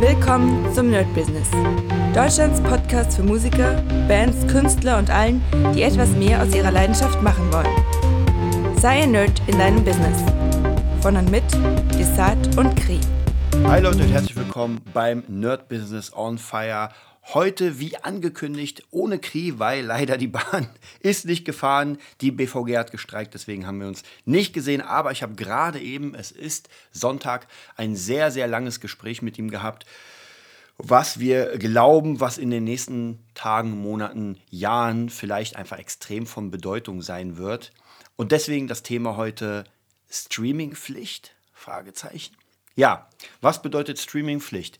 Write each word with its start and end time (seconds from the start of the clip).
Willkommen 0.00 0.70
zum 0.74 0.90
Nerd 0.90 1.12
Business. 1.14 1.50
Deutschlands 2.14 2.60
Podcast 2.60 3.16
für 3.16 3.22
Musiker, 3.22 3.82
Bands, 4.06 4.46
Künstler 4.46 4.98
und 4.98 5.08
allen, 5.08 5.42
die 5.74 5.80
etwas 5.80 6.10
mehr 6.10 6.42
aus 6.42 6.54
ihrer 6.54 6.70
Leidenschaft 6.70 7.22
machen 7.22 7.50
wollen. 7.50 8.76
Sei 8.78 9.04
ein 9.04 9.12
Nerd 9.12 9.40
in 9.46 9.58
deinem 9.58 9.82
Business. 9.82 10.22
Von 11.00 11.16
und 11.16 11.30
mit 11.30 11.44
Desart 11.98 12.58
und 12.58 12.76
Kri. 12.76 13.00
Hi 13.64 13.80
Leute 13.80 14.02
und 14.02 14.10
herzlich 14.10 14.36
willkommen 14.36 14.82
beim 14.92 15.24
Nerd 15.28 15.66
Business 15.68 16.12
on 16.14 16.36
Fire. 16.36 16.90
Heute, 17.34 17.80
wie 17.80 17.96
angekündigt, 17.96 18.84
ohne 18.92 19.18
Kri, 19.18 19.58
weil 19.58 19.84
leider 19.84 20.16
die 20.16 20.28
Bahn 20.28 20.68
ist 21.00 21.24
nicht 21.24 21.44
gefahren. 21.44 21.98
Die 22.20 22.30
BVG 22.30 22.76
hat 22.76 22.92
gestreikt, 22.92 23.34
deswegen 23.34 23.66
haben 23.66 23.80
wir 23.80 23.88
uns 23.88 24.04
nicht 24.24 24.52
gesehen. 24.52 24.80
Aber 24.80 25.10
ich 25.10 25.24
habe 25.24 25.34
gerade 25.34 25.80
eben, 25.80 26.14
es 26.14 26.30
ist 26.30 26.68
Sonntag, 26.92 27.48
ein 27.76 27.96
sehr, 27.96 28.30
sehr 28.30 28.46
langes 28.46 28.78
Gespräch 28.78 29.22
mit 29.22 29.38
ihm 29.38 29.50
gehabt, 29.50 29.86
was 30.78 31.18
wir 31.18 31.58
glauben, 31.58 32.20
was 32.20 32.38
in 32.38 32.50
den 32.50 32.62
nächsten 32.62 33.18
Tagen, 33.34 33.70
Monaten, 33.72 34.38
Jahren 34.50 35.08
vielleicht 35.08 35.56
einfach 35.56 35.78
extrem 35.78 36.28
von 36.28 36.52
Bedeutung 36.52 37.02
sein 37.02 37.38
wird. 37.38 37.72
Und 38.14 38.30
deswegen 38.30 38.68
das 38.68 38.84
Thema 38.84 39.16
heute 39.16 39.64
Streamingpflicht? 40.08 41.34
Fragezeichen. 41.52 42.36
Ja, 42.76 43.08
was 43.40 43.62
bedeutet 43.62 43.98
Streamingpflicht? 43.98 44.78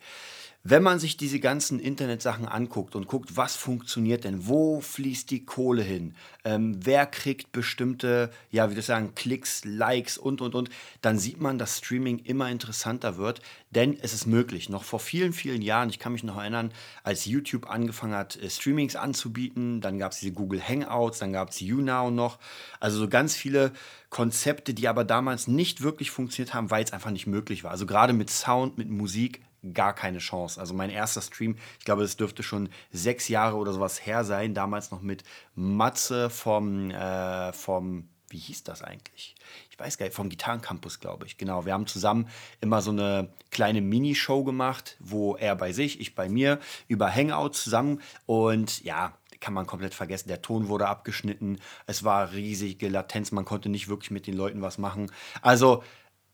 Wenn 0.68 0.82
man 0.82 0.98
sich 0.98 1.16
diese 1.16 1.38
ganzen 1.38 1.78
Internetsachen 1.78 2.48
anguckt 2.48 2.96
und 2.96 3.06
guckt, 3.06 3.36
was 3.36 3.54
funktioniert 3.54 4.24
denn, 4.24 4.48
wo 4.48 4.80
fließt 4.80 5.30
die 5.30 5.44
Kohle 5.44 5.82
hin, 5.82 6.16
ähm, 6.44 6.80
wer 6.82 7.06
kriegt 7.06 7.52
bestimmte, 7.52 8.32
ja, 8.50 8.68
wie 8.68 8.76
ich 8.76 8.84
sagen, 8.84 9.14
Klicks, 9.14 9.64
Likes 9.64 10.18
und, 10.18 10.40
und, 10.40 10.56
und, 10.56 10.68
dann 11.02 11.20
sieht 11.20 11.40
man, 11.40 11.58
dass 11.58 11.78
Streaming 11.78 12.18
immer 12.18 12.50
interessanter 12.50 13.16
wird, 13.16 13.42
denn 13.70 13.96
es 14.00 14.12
ist 14.12 14.26
möglich. 14.26 14.68
Noch 14.68 14.82
vor 14.82 14.98
vielen, 14.98 15.32
vielen 15.32 15.62
Jahren, 15.62 15.88
ich 15.88 16.00
kann 16.00 16.12
mich 16.12 16.24
noch 16.24 16.36
erinnern, 16.36 16.72
als 17.04 17.26
YouTube 17.26 17.70
angefangen 17.70 18.14
hat, 18.14 18.34
äh, 18.34 18.50
Streamings 18.50 18.96
anzubieten, 18.96 19.80
dann 19.80 20.00
gab 20.00 20.12
es 20.12 20.18
diese 20.18 20.32
Google 20.32 20.60
Hangouts, 20.60 21.20
dann 21.20 21.32
gab 21.32 21.50
es 21.50 21.60
YouNow 21.60 22.10
noch, 22.10 22.40
also 22.80 22.98
so 22.98 23.08
ganz 23.08 23.36
viele 23.36 23.70
Konzepte, 24.10 24.74
die 24.74 24.88
aber 24.88 25.04
damals 25.04 25.46
nicht 25.46 25.82
wirklich 25.82 26.10
funktioniert 26.10 26.54
haben, 26.54 26.70
weil 26.70 26.82
es 26.82 26.92
einfach 26.92 27.12
nicht 27.12 27.28
möglich 27.28 27.62
war. 27.62 27.70
Also 27.70 27.86
gerade 27.86 28.12
mit 28.12 28.30
Sound, 28.30 28.78
mit 28.78 28.88
Musik 28.88 29.42
gar 29.72 29.94
keine 29.94 30.18
Chance. 30.18 30.60
Also 30.60 30.74
mein 30.74 30.90
erster 30.90 31.20
Stream, 31.20 31.56
ich 31.78 31.84
glaube, 31.84 32.02
das 32.02 32.16
dürfte 32.16 32.42
schon 32.42 32.68
sechs 32.90 33.28
Jahre 33.28 33.56
oder 33.56 33.72
sowas 33.72 34.04
her 34.04 34.24
sein, 34.24 34.54
damals 34.54 34.90
noch 34.90 35.02
mit 35.02 35.24
Matze 35.54 36.30
vom, 36.30 36.90
äh, 36.90 37.52
vom 37.52 38.08
wie 38.28 38.38
hieß 38.38 38.64
das 38.64 38.82
eigentlich? 38.82 39.36
Ich 39.70 39.78
weiß 39.78 39.98
gar 39.98 40.06
nicht, 40.06 40.16
vom 40.16 40.28
Gitarrencampus, 40.28 41.00
glaube 41.00 41.26
ich. 41.26 41.38
Genau, 41.38 41.64
wir 41.64 41.72
haben 41.72 41.86
zusammen 41.86 42.28
immer 42.60 42.82
so 42.82 42.90
eine 42.90 43.28
kleine 43.50 43.80
Minishow 43.80 44.42
gemacht, 44.42 44.96
wo 44.98 45.36
er 45.36 45.54
bei 45.54 45.72
sich, 45.72 46.00
ich 46.00 46.14
bei 46.14 46.28
mir, 46.28 46.58
über 46.88 47.12
Hangout 47.12 47.50
zusammen 47.50 48.00
und 48.26 48.82
ja, 48.82 49.16
kann 49.40 49.54
man 49.54 49.66
komplett 49.66 49.94
vergessen. 49.94 50.28
Der 50.28 50.42
Ton 50.42 50.68
wurde 50.68 50.88
abgeschnitten, 50.88 51.58
es 51.86 52.04
war 52.04 52.32
riesige 52.32 52.88
Latenz, 52.88 53.32
man 53.32 53.44
konnte 53.44 53.68
nicht 53.68 53.88
wirklich 53.88 54.10
mit 54.10 54.26
den 54.26 54.34
Leuten 54.34 54.62
was 54.62 54.78
machen. 54.78 55.10
Also 55.42 55.84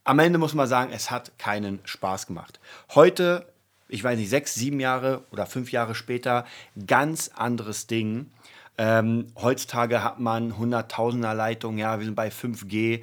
am 0.04 0.18
Ende 0.18 0.38
muss 0.38 0.54
man 0.54 0.66
sagen, 0.66 0.92
es 0.92 1.10
hat 1.10 1.38
keinen 1.38 1.80
Spaß 1.84 2.26
gemacht. 2.26 2.60
Heute, 2.94 3.46
ich 3.88 4.02
weiß 4.02 4.18
nicht, 4.18 4.30
sechs, 4.30 4.54
sieben 4.54 4.80
Jahre 4.80 5.24
oder 5.30 5.46
fünf 5.46 5.72
Jahre 5.72 5.94
später, 5.94 6.46
ganz 6.86 7.30
anderes 7.34 7.86
Ding. 7.86 8.30
Ähm, 8.78 9.26
heutzutage 9.40 10.02
hat 10.02 10.18
man 10.18 10.56
Hunderttausender 10.58 11.34
Leitungen, 11.34 11.78
ja, 11.78 11.98
wir 11.98 12.04
sind 12.04 12.14
bei 12.14 12.28
5G. 12.28 13.02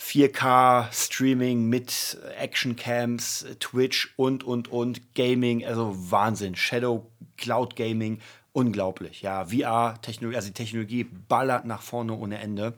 4K 0.00 0.88
Streaming 0.92 1.68
mit 1.68 2.18
Actioncams, 2.36 3.46
Twitch 3.60 4.12
und 4.16 4.42
und 4.42 4.66
und 4.66 5.14
Gaming, 5.14 5.64
also 5.64 5.94
Wahnsinn. 6.10 6.56
Shadow 6.56 7.06
Cloud 7.36 7.76
Gaming, 7.76 8.20
unglaublich. 8.52 9.22
Ja, 9.22 9.44
VR 9.44 10.00
Technologie, 10.02 10.36
also 10.36 10.48
die 10.48 10.54
Technologie 10.54 11.04
ballert 11.04 11.66
nach 11.66 11.82
vorne 11.82 12.14
ohne 12.14 12.38
Ende. 12.38 12.74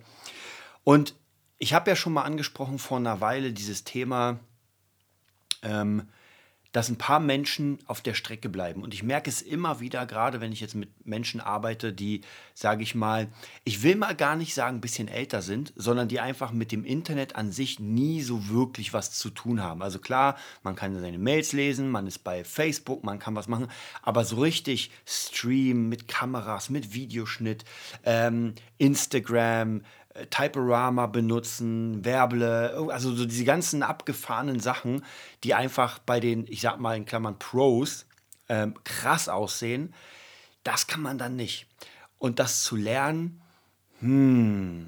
Und 0.84 1.14
ich 1.59 1.75
habe 1.75 1.91
ja 1.91 1.97
schon 1.97 2.12
mal 2.12 2.22
angesprochen 2.22 2.78
vor 2.78 2.98
einer 2.98 3.20
Weile 3.20 3.53
dieses 3.53 3.84
Thema, 3.84 4.38
ähm, 5.62 6.09
dass 6.75 6.88
ein 6.88 6.98
paar 6.98 7.20
Menschen 7.20 7.78
auf 7.87 8.00
der 8.00 8.15
Strecke 8.15 8.48
bleiben. 8.48 8.82
Und 8.82 8.94
ich 8.94 9.04
merke 9.04 9.31
es 9.31 9.42
immer 9.42 9.78
wieder, 9.78 10.06
gerade 10.06 10.41
wenn 10.41 10.50
ich 10.50 10.60
jetzt 10.60 10.75
mit 10.75 11.06
Menschen 11.06 11.41
arbeite, 11.41 11.93
die, 11.93 12.22
sage 12.53 12.82
ich 12.82 12.97
mal, 12.97 13.28
ich 13.62 13.84
will 13.84 13.94
mal 13.94 14.16
gar 14.16 14.34
nicht 14.34 14.54
sagen, 14.54 14.78
ein 14.78 14.81
bisschen 14.81 15.06
älter 15.06 15.41
sind, 15.41 15.72
sondern 15.76 16.09
die 16.09 16.19
einfach 16.19 16.50
mit 16.50 16.72
dem 16.72 16.84
Internet 16.84 17.37
an 17.37 17.53
sich 17.53 17.78
nie 17.78 18.22
so 18.22 18.48
wirklich 18.48 18.93
was 18.93 19.12
zu 19.12 19.31
tun 19.31 19.62
haben. 19.62 19.82
Also 19.82 20.00
klar, 20.00 20.37
man 20.64 20.75
kann 20.75 20.98
seine 20.98 21.16
Mails 21.19 21.53
lesen, 21.53 21.91
man 21.91 22.09
ist 22.09 22.25
bei 22.25 22.43
Facebook, 22.43 23.04
man 23.04 23.20
kann 23.20 23.37
was 23.37 23.47
machen, 23.47 23.69
aber 24.03 24.25
so 24.25 24.41
richtig 24.41 24.91
streamen 25.06 25.88
mit 25.88 26.09
Kameras, 26.09 26.70
mit 26.70 26.93
Videoschnitt, 26.93 27.64
ähm, 28.03 28.54
Instagram, 28.78 29.82
Typorama 30.30 31.06
benutzen, 31.06 32.04
Werble, 32.04 32.88
also 32.91 33.14
so 33.14 33.25
diese 33.25 33.44
ganzen 33.44 33.82
abgefahrenen 33.82 34.60
Sachen, 34.60 35.04
die 35.42 35.54
einfach 35.54 35.98
bei 35.98 36.20
den, 36.20 36.47
ich 36.48 36.60
sag 36.60 36.78
mal 36.78 36.97
in 36.97 37.04
Klammern 37.04 37.38
Pros, 37.38 38.06
ähm, 38.48 38.75
krass 38.84 39.28
aussehen, 39.28 39.92
das 40.62 40.86
kann 40.86 41.02
man 41.02 41.19
dann 41.19 41.34
nicht. 41.36 41.66
Und 42.19 42.38
das 42.38 42.62
zu 42.62 42.76
lernen, 42.76 43.42
hm, 44.00 44.86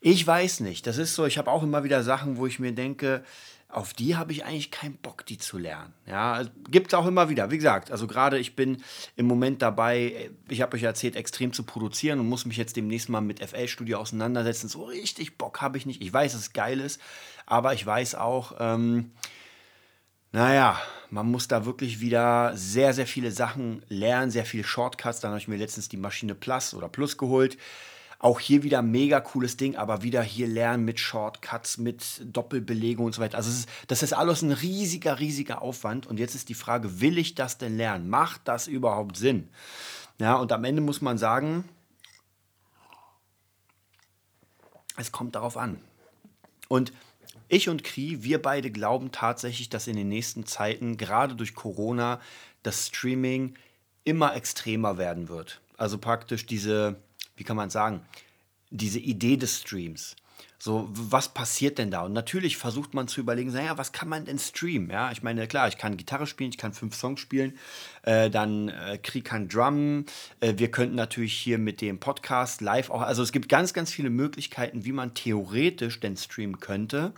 ich 0.00 0.24
weiß 0.24 0.60
nicht. 0.60 0.86
Das 0.86 0.98
ist 0.98 1.14
so, 1.14 1.26
ich 1.26 1.36
habe 1.36 1.50
auch 1.50 1.64
immer 1.64 1.82
wieder 1.82 2.04
Sachen, 2.04 2.36
wo 2.36 2.46
ich 2.46 2.60
mir 2.60 2.72
denke, 2.72 3.24
auf 3.76 3.92
die 3.92 4.16
habe 4.16 4.32
ich 4.32 4.46
eigentlich 4.46 4.70
keinen 4.70 4.96
Bock, 4.96 5.26
die 5.26 5.36
zu 5.36 5.58
lernen. 5.58 5.92
Ja, 6.06 6.42
gibt 6.70 6.88
es 6.88 6.94
auch 6.94 7.04
immer 7.04 7.28
wieder. 7.28 7.50
Wie 7.50 7.58
gesagt, 7.58 7.90
also 7.90 8.06
gerade 8.06 8.38
ich 8.38 8.56
bin 8.56 8.82
im 9.16 9.26
Moment 9.26 9.60
dabei, 9.60 10.30
ich 10.48 10.62
habe 10.62 10.76
euch 10.76 10.82
erzählt, 10.82 11.14
extrem 11.14 11.52
zu 11.52 11.62
produzieren 11.62 12.18
und 12.18 12.26
muss 12.26 12.46
mich 12.46 12.56
jetzt 12.56 12.76
demnächst 12.76 13.10
mal 13.10 13.20
mit 13.20 13.46
FL 13.46 13.68
Studio 13.68 13.98
auseinandersetzen. 13.98 14.68
So 14.68 14.84
richtig 14.84 15.36
Bock 15.36 15.60
habe 15.60 15.76
ich 15.76 15.84
nicht. 15.84 16.00
Ich 16.00 16.10
weiß, 16.10 16.32
dass 16.32 16.40
es 16.40 16.52
geil 16.54 16.80
ist, 16.80 17.02
aber 17.44 17.74
ich 17.74 17.84
weiß 17.84 18.14
auch, 18.14 18.54
ähm, 18.58 19.10
naja, 20.32 20.80
man 21.10 21.30
muss 21.30 21.46
da 21.46 21.66
wirklich 21.66 22.00
wieder 22.00 22.56
sehr, 22.56 22.94
sehr 22.94 23.06
viele 23.06 23.30
Sachen 23.30 23.82
lernen, 23.90 24.30
sehr 24.30 24.46
viele 24.46 24.64
Shortcuts. 24.64 25.20
Dann 25.20 25.32
habe 25.32 25.38
ich 25.38 25.48
mir 25.48 25.56
letztens 25.56 25.90
die 25.90 25.98
Maschine 25.98 26.34
Plus 26.34 26.72
oder 26.72 26.88
Plus 26.88 27.18
geholt 27.18 27.58
auch 28.18 28.40
hier 28.40 28.62
wieder 28.62 28.82
mega 28.82 29.20
cooles 29.20 29.56
Ding, 29.56 29.76
aber 29.76 30.02
wieder 30.02 30.22
hier 30.22 30.48
lernen 30.48 30.84
mit 30.84 30.98
Shortcuts, 30.98 31.78
mit 31.78 32.22
Doppelbelegung 32.24 33.06
und 33.06 33.14
so 33.14 33.20
weiter. 33.20 33.36
Also 33.36 33.50
ist, 33.50 33.68
das 33.88 34.02
ist 34.02 34.14
alles 34.14 34.42
ein 34.42 34.52
riesiger, 34.52 35.18
riesiger 35.18 35.60
Aufwand. 35.62 36.06
Und 36.06 36.18
jetzt 36.18 36.34
ist 36.34 36.48
die 36.48 36.54
Frage, 36.54 37.00
will 37.00 37.18
ich 37.18 37.34
das 37.34 37.58
denn 37.58 37.76
lernen? 37.76 38.08
Macht 38.08 38.42
das 38.44 38.66
überhaupt 38.66 39.16
Sinn? 39.16 39.48
Ja, 40.18 40.36
und 40.36 40.50
am 40.52 40.64
Ende 40.64 40.80
muss 40.80 41.02
man 41.02 41.18
sagen, 41.18 41.68
es 44.96 45.12
kommt 45.12 45.34
darauf 45.34 45.56
an. 45.56 45.78
Und 46.68 46.92
ich 47.48 47.68
und 47.68 47.84
Kri, 47.84 48.24
wir 48.24 48.40
beide 48.40 48.70
glauben 48.70 49.12
tatsächlich, 49.12 49.68
dass 49.68 49.86
in 49.86 49.96
den 49.96 50.08
nächsten 50.08 50.46
Zeiten, 50.46 50.96
gerade 50.96 51.36
durch 51.36 51.54
Corona, 51.54 52.20
das 52.62 52.86
Streaming 52.86 53.54
immer 54.04 54.34
extremer 54.34 54.98
werden 54.98 55.28
wird. 55.28 55.60
Also 55.76 55.98
praktisch 55.98 56.46
diese 56.46 56.96
wie 57.36 57.44
kann 57.44 57.56
man 57.56 57.70
sagen, 57.70 58.00
diese 58.70 58.98
Idee 58.98 59.36
des 59.36 59.60
Streams. 59.60 60.16
So, 60.58 60.88
was 60.90 61.28
passiert 61.34 61.78
denn 61.78 61.90
da? 61.90 62.02
Und 62.02 62.14
natürlich 62.14 62.56
versucht 62.56 62.94
man 62.94 63.08
zu 63.08 63.20
überlegen, 63.20 63.52
naja, 63.52 63.76
was 63.76 63.92
kann 63.92 64.08
man 64.08 64.24
denn 64.24 64.38
streamen? 64.38 64.90
Ja, 64.90 65.12
ich 65.12 65.22
meine, 65.22 65.46
klar, 65.46 65.68
ich 65.68 65.76
kann 65.76 65.98
Gitarre 65.98 66.26
spielen, 66.26 66.50
ich 66.50 66.58
kann 66.58 66.72
fünf 66.72 66.94
Songs 66.94 67.20
spielen, 67.20 67.58
äh, 68.02 68.30
dann 68.30 68.70
äh, 68.70 68.98
Krieg 68.98 69.26
kann 69.26 69.48
Drum. 69.48 70.06
Äh, 70.40 70.54
wir 70.56 70.70
könnten 70.70 70.96
natürlich 70.96 71.34
hier 71.34 71.58
mit 71.58 71.82
dem 71.82 72.00
Podcast 72.00 72.62
live 72.62 72.88
auch, 72.90 73.02
also 73.02 73.22
es 73.22 73.32
gibt 73.32 73.50
ganz, 73.50 73.74
ganz 73.74 73.92
viele 73.92 74.08
Möglichkeiten, 74.08 74.86
wie 74.86 74.92
man 74.92 75.14
theoretisch 75.14 76.00
denn 76.00 76.16
streamen 76.16 76.58
könnte, 76.58 77.12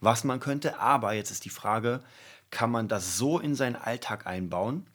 was 0.00 0.24
man 0.24 0.40
könnte. 0.40 0.78
Aber 0.78 1.12
jetzt 1.12 1.30
ist 1.30 1.44
die 1.44 1.50
Frage, 1.50 2.00
kann 2.50 2.70
man 2.70 2.88
das 2.88 3.18
so 3.18 3.38
in 3.38 3.54
seinen 3.54 3.76
Alltag 3.76 4.26
einbauen, 4.26 4.86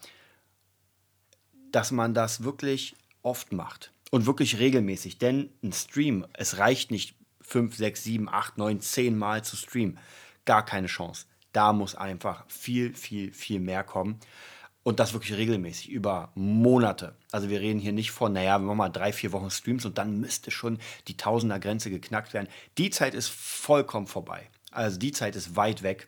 dass 1.71 1.91
man 1.91 2.15
das 2.15 2.43
wirklich 2.43 2.95
oft 3.21 3.51
macht? 3.51 3.92
Und 4.13 4.27
wirklich 4.27 4.59
regelmäßig. 4.59 5.17
Denn 5.17 5.49
ein 5.63 5.73
Stream, 5.73 6.27
es 6.33 6.59
reicht 6.59 6.91
nicht 6.91 7.15
5, 7.41 7.75
6, 7.75 8.03
7, 8.03 8.29
8, 8.29 8.59
9, 8.59 8.79
10 8.79 9.17
Mal 9.17 9.43
zu 9.43 9.55
streamen. 9.55 9.97
Gar 10.45 10.63
keine 10.63 10.85
Chance. 10.85 11.25
Da 11.51 11.73
muss 11.73 11.95
einfach 11.95 12.45
viel, 12.47 12.93
viel, 12.93 13.33
viel 13.33 13.59
mehr 13.59 13.83
kommen. 13.83 14.19
Und 14.83 14.99
das 14.99 15.13
wirklich 15.13 15.35
regelmäßig, 15.35 15.89
über 15.89 16.31
Monate. 16.35 17.15
Also 17.31 17.49
wir 17.49 17.59
reden 17.59 17.79
hier 17.79 17.91
nicht 17.91 18.11
von, 18.11 18.33
naja, 18.33 18.59
wir 18.59 18.67
machen 18.67 18.77
mal 18.77 18.89
drei, 18.89 19.13
vier 19.13 19.31
Wochen 19.31 19.49
Streams 19.49 19.83
und 19.83 19.97
dann 19.97 20.19
müsste 20.19 20.51
schon 20.51 20.77
die 21.07 21.17
Tausender-Grenze 21.17 21.89
geknackt 21.89 22.35
werden. 22.35 22.49
Die 22.77 22.91
Zeit 22.91 23.15
ist 23.15 23.29
vollkommen 23.29 24.05
vorbei. 24.05 24.47
Also 24.69 24.99
die 24.99 25.11
Zeit 25.11 25.35
ist 25.35 25.55
weit 25.55 25.81
weg. 25.81 26.07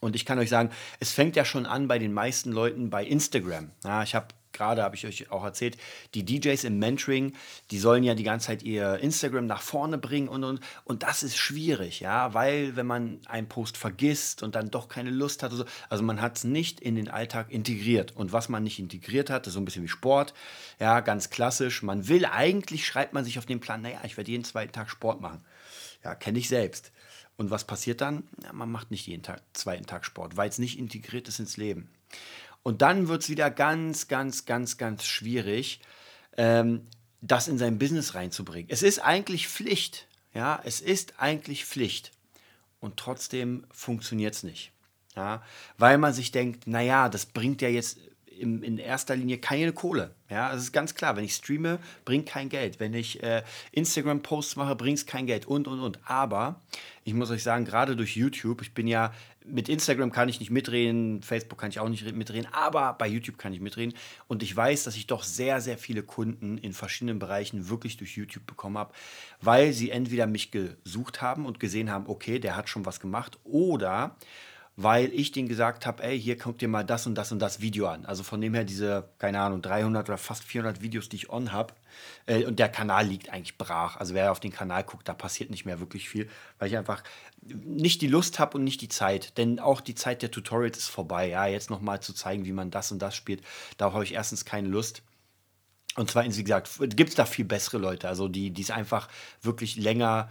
Und 0.00 0.16
ich 0.16 0.24
kann 0.24 0.38
euch 0.38 0.48
sagen, 0.48 0.70
es 0.98 1.12
fängt 1.12 1.36
ja 1.36 1.44
schon 1.44 1.66
an 1.66 1.88
bei 1.88 1.98
den 1.98 2.14
meisten 2.14 2.52
Leuten 2.52 2.88
bei 2.88 3.04
Instagram. 3.04 3.70
Ja, 3.84 4.02
ich 4.02 4.14
habe 4.14 4.28
gerade 4.52 4.82
habe 4.82 4.96
ich 4.96 5.06
euch 5.06 5.30
auch 5.30 5.44
erzählt, 5.44 5.76
die 6.14 6.24
DJs 6.24 6.64
im 6.64 6.78
Mentoring, 6.78 7.34
die 7.70 7.78
sollen 7.78 8.04
ja 8.04 8.14
die 8.14 8.22
ganze 8.22 8.48
Zeit 8.48 8.62
ihr 8.62 8.98
Instagram 8.98 9.46
nach 9.46 9.62
vorne 9.62 9.98
bringen 9.98 10.28
und 10.28 10.44
und 10.44 10.60
und 10.84 11.02
das 11.02 11.22
ist 11.22 11.36
schwierig, 11.36 12.00
ja, 12.00 12.34
weil 12.34 12.76
wenn 12.76 12.86
man 12.86 13.20
einen 13.26 13.48
Post 13.48 13.76
vergisst 13.76 14.42
und 14.42 14.54
dann 14.54 14.70
doch 14.70 14.88
keine 14.88 15.10
Lust 15.10 15.42
hat, 15.42 15.52
so, 15.52 15.64
also 15.88 16.02
man 16.02 16.20
hat 16.20 16.38
es 16.38 16.44
nicht 16.44 16.80
in 16.80 16.94
den 16.94 17.08
Alltag 17.08 17.50
integriert 17.50 18.12
und 18.12 18.32
was 18.32 18.48
man 18.48 18.62
nicht 18.62 18.78
integriert 18.78 19.30
hat, 19.30 19.46
ist 19.46 19.54
so 19.54 19.60
ein 19.60 19.64
bisschen 19.64 19.82
wie 19.82 19.88
Sport, 19.88 20.34
ja, 20.80 21.00
ganz 21.00 21.30
klassisch. 21.30 21.82
Man 21.82 22.08
will 22.08 22.24
eigentlich 22.24 22.86
schreibt 22.86 23.12
man 23.12 23.24
sich 23.24 23.38
auf 23.38 23.46
den 23.46 23.60
Plan, 23.60 23.82
naja, 23.82 24.00
ich 24.04 24.16
werde 24.16 24.30
jeden 24.30 24.44
zweiten 24.44 24.72
Tag 24.72 24.90
Sport 24.90 25.20
machen, 25.20 25.44
ja, 26.04 26.14
kenne 26.14 26.38
ich 26.38 26.48
selbst. 26.48 26.92
Und 27.36 27.50
was 27.50 27.66
passiert 27.66 28.00
dann? 28.00 28.28
Ja, 28.42 28.52
man 28.52 28.70
macht 28.70 28.90
nicht 28.90 29.06
jeden 29.06 29.22
Tag, 29.22 29.42
zweiten 29.52 29.86
Tag 29.86 30.04
Sport, 30.04 30.36
weil 30.36 30.48
es 30.48 30.58
nicht 30.58 30.78
integriert 30.78 31.28
ist 31.28 31.40
ins 31.40 31.56
Leben. 31.56 31.88
Und 32.62 32.82
dann 32.82 33.08
wird 33.08 33.22
es 33.22 33.28
wieder 33.28 33.50
ganz, 33.50 34.08
ganz, 34.08 34.44
ganz, 34.44 34.76
ganz 34.76 35.04
schwierig, 35.04 35.80
ähm, 36.36 36.82
das 37.20 37.48
in 37.48 37.58
sein 37.58 37.78
Business 37.78 38.14
reinzubringen. 38.14 38.70
Es 38.70 38.82
ist 38.82 38.98
eigentlich 39.00 39.48
Pflicht. 39.48 40.06
Ja, 40.34 40.60
es 40.64 40.80
ist 40.80 41.14
eigentlich 41.18 41.64
Pflicht. 41.64 42.12
Und 42.80 42.96
trotzdem 42.96 43.64
funktioniert 43.70 44.34
es 44.34 44.42
nicht. 44.42 44.72
Ja, 45.14 45.42
weil 45.76 45.98
man 45.98 46.14
sich 46.14 46.32
denkt, 46.32 46.66
naja, 46.66 47.08
das 47.08 47.26
bringt 47.26 47.60
ja 47.60 47.68
jetzt 47.68 47.98
im, 48.26 48.62
in 48.62 48.78
erster 48.78 49.14
Linie 49.14 49.38
keine 49.38 49.72
Kohle. 49.72 50.14
Ja, 50.30 50.52
es 50.54 50.62
ist 50.62 50.72
ganz 50.72 50.94
klar, 50.94 51.16
wenn 51.16 51.24
ich 51.24 51.34
streame, 51.34 51.78
bringt 52.04 52.26
kein 52.26 52.48
Geld. 52.48 52.80
Wenn 52.80 52.94
ich 52.94 53.22
äh, 53.22 53.42
Instagram-Posts 53.72 54.56
mache, 54.56 54.74
bringt 54.74 54.98
es 54.98 55.06
kein 55.06 55.26
Geld 55.26 55.46
und, 55.46 55.68
und, 55.68 55.80
und. 55.80 55.98
Aber 56.04 56.60
ich 57.04 57.14
muss 57.14 57.30
euch 57.30 57.42
sagen, 57.42 57.64
gerade 57.64 57.94
durch 57.94 58.16
YouTube, 58.16 58.62
ich 58.62 58.72
bin 58.72 58.86
ja, 58.86 59.12
mit 59.46 59.68
Instagram 59.68 60.12
kann 60.12 60.28
ich 60.28 60.40
nicht 60.40 60.50
mitreden, 60.50 61.22
Facebook 61.22 61.58
kann 61.58 61.70
ich 61.70 61.80
auch 61.80 61.88
nicht 61.88 62.10
mitreden, 62.14 62.48
aber 62.52 62.94
bei 62.94 63.06
YouTube 63.06 63.38
kann 63.38 63.52
ich 63.52 63.60
mitreden. 63.60 63.94
Und 64.28 64.42
ich 64.42 64.54
weiß, 64.54 64.84
dass 64.84 64.96
ich 64.96 65.06
doch 65.06 65.22
sehr, 65.22 65.60
sehr 65.60 65.78
viele 65.78 66.02
Kunden 66.02 66.58
in 66.58 66.72
verschiedenen 66.72 67.18
Bereichen 67.18 67.68
wirklich 67.68 67.96
durch 67.96 68.16
YouTube 68.16 68.46
bekommen 68.46 68.78
habe, 68.78 68.92
weil 69.40 69.72
sie 69.72 69.90
entweder 69.90 70.26
mich 70.26 70.50
gesucht 70.50 71.22
haben 71.22 71.46
und 71.46 71.60
gesehen 71.60 71.90
haben, 71.90 72.06
okay, 72.06 72.38
der 72.38 72.56
hat 72.56 72.68
schon 72.68 72.86
was 72.86 73.00
gemacht, 73.00 73.38
oder 73.44 74.16
weil 74.76 75.12
ich 75.12 75.32
denen 75.32 75.48
gesagt 75.48 75.84
habe, 75.84 76.02
ey, 76.02 76.18
hier 76.18 76.38
guck 76.38 76.58
dir 76.58 76.68
mal 76.68 76.84
das 76.84 77.06
und 77.06 77.14
das 77.14 77.30
und 77.30 77.40
das 77.40 77.60
Video 77.60 77.88
an. 77.88 78.06
Also 78.06 78.22
von 78.22 78.40
dem 78.40 78.54
her 78.54 78.64
diese, 78.64 79.10
keine 79.18 79.40
Ahnung, 79.40 79.60
300 79.60 80.08
oder 80.08 80.16
fast 80.16 80.44
400 80.44 80.80
Videos, 80.80 81.10
die 81.10 81.16
ich 81.16 81.30
on 81.30 81.52
habe. 81.52 81.74
Äh, 82.24 82.46
und 82.46 82.58
der 82.58 82.70
Kanal 82.70 83.06
liegt 83.06 83.28
eigentlich 83.28 83.58
brach. 83.58 83.96
Also 83.96 84.14
wer 84.14 84.32
auf 84.32 84.40
den 84.40 84.52
Kanal 84.52 84.82
guckt, 84.84 85.06
da 85.06 85.12
passiert 85.12 85.50
nicht 85.50 85.66
mehr 85.66 85.78
wirklich 85.78 86.08
viel, 86.08 86.28
weil 86.58 86.68
ich 86.68 86.76
einfach 86.78 87.02
nicht 87.42 88.00
die 88.00 88.06
Lust 88.06 88.38
habe 88.38 88.56
und 88.56 88.64
nicht 88.64 88.80
die 88.80 88.88
Zeit. 88.88 89.36
Denn 89.36 89.60
auch 89.60 89.82
die 89.82 89.94
Zeit 89.94 90.22
der 90.22 90.30
Tutorials 90.30 90.78
ist 90.78 90.88
vorbei. 90.88 91.28
Ja, 91.28 91.46
jetzt 91.46 91.68
nochmal 91.68 92.00
zu 92.00 92.14
zeigen, 92.14 92.46
wie 92.46 92.52
man 92.52 92.70
das 92.70 92.92
und 92.92 93.00
das 93.00 93.14
spielt, 93.14 93.42
darauf 93.76 93.94
habe 93.94 94.04
ich 94.04 94.14
erstens 94.14 94.46
keine 94.46 94.68
Lust. 94.68 95.02
Und 95.96 96.10
zweitens, 96.10 96.38
wie 96.38 96.44
gesagt, 96.44 96.70
gibt 96.96 97.10
es 97.10 97.16
da 97.16 97.26
viel 97.26 97.44
bessere 97.44 97.76
Leute, 97.76 98.08
also 98.08 98.26
die 98.26 98.54
es 98.58 98.70
einfach 98.70 99.08
wirklich 99.42 99.76
länger 99.76 100.30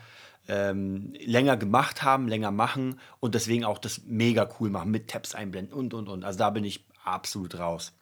ähm, 0.52 1.14
länger 1.18 1.56
gemacht 1.56 2.04
haben, 2.04 2.28
länger 2.28 2.52
machen 2.52 3.00
und 3.22 3.36
deswegen 3.36 3.64
auch 3.64 3.78
das 3.78 4.02
mega 4.04 4.50
cool 4.60 4.70
machen, 4.70 4.92
mit 4.92 5.08
Tabs 5.08 5.34
einblenden 5.34 5.74
und, 5.74 5.94
und, 5.94 6.10
und. 6.10 6.26
Also 6.26 6.38
da 6.40 6.50
bin 6.50 6.66
ich 6.66 6.86
absolut 7.06 7.58
raus. 7.58 7.94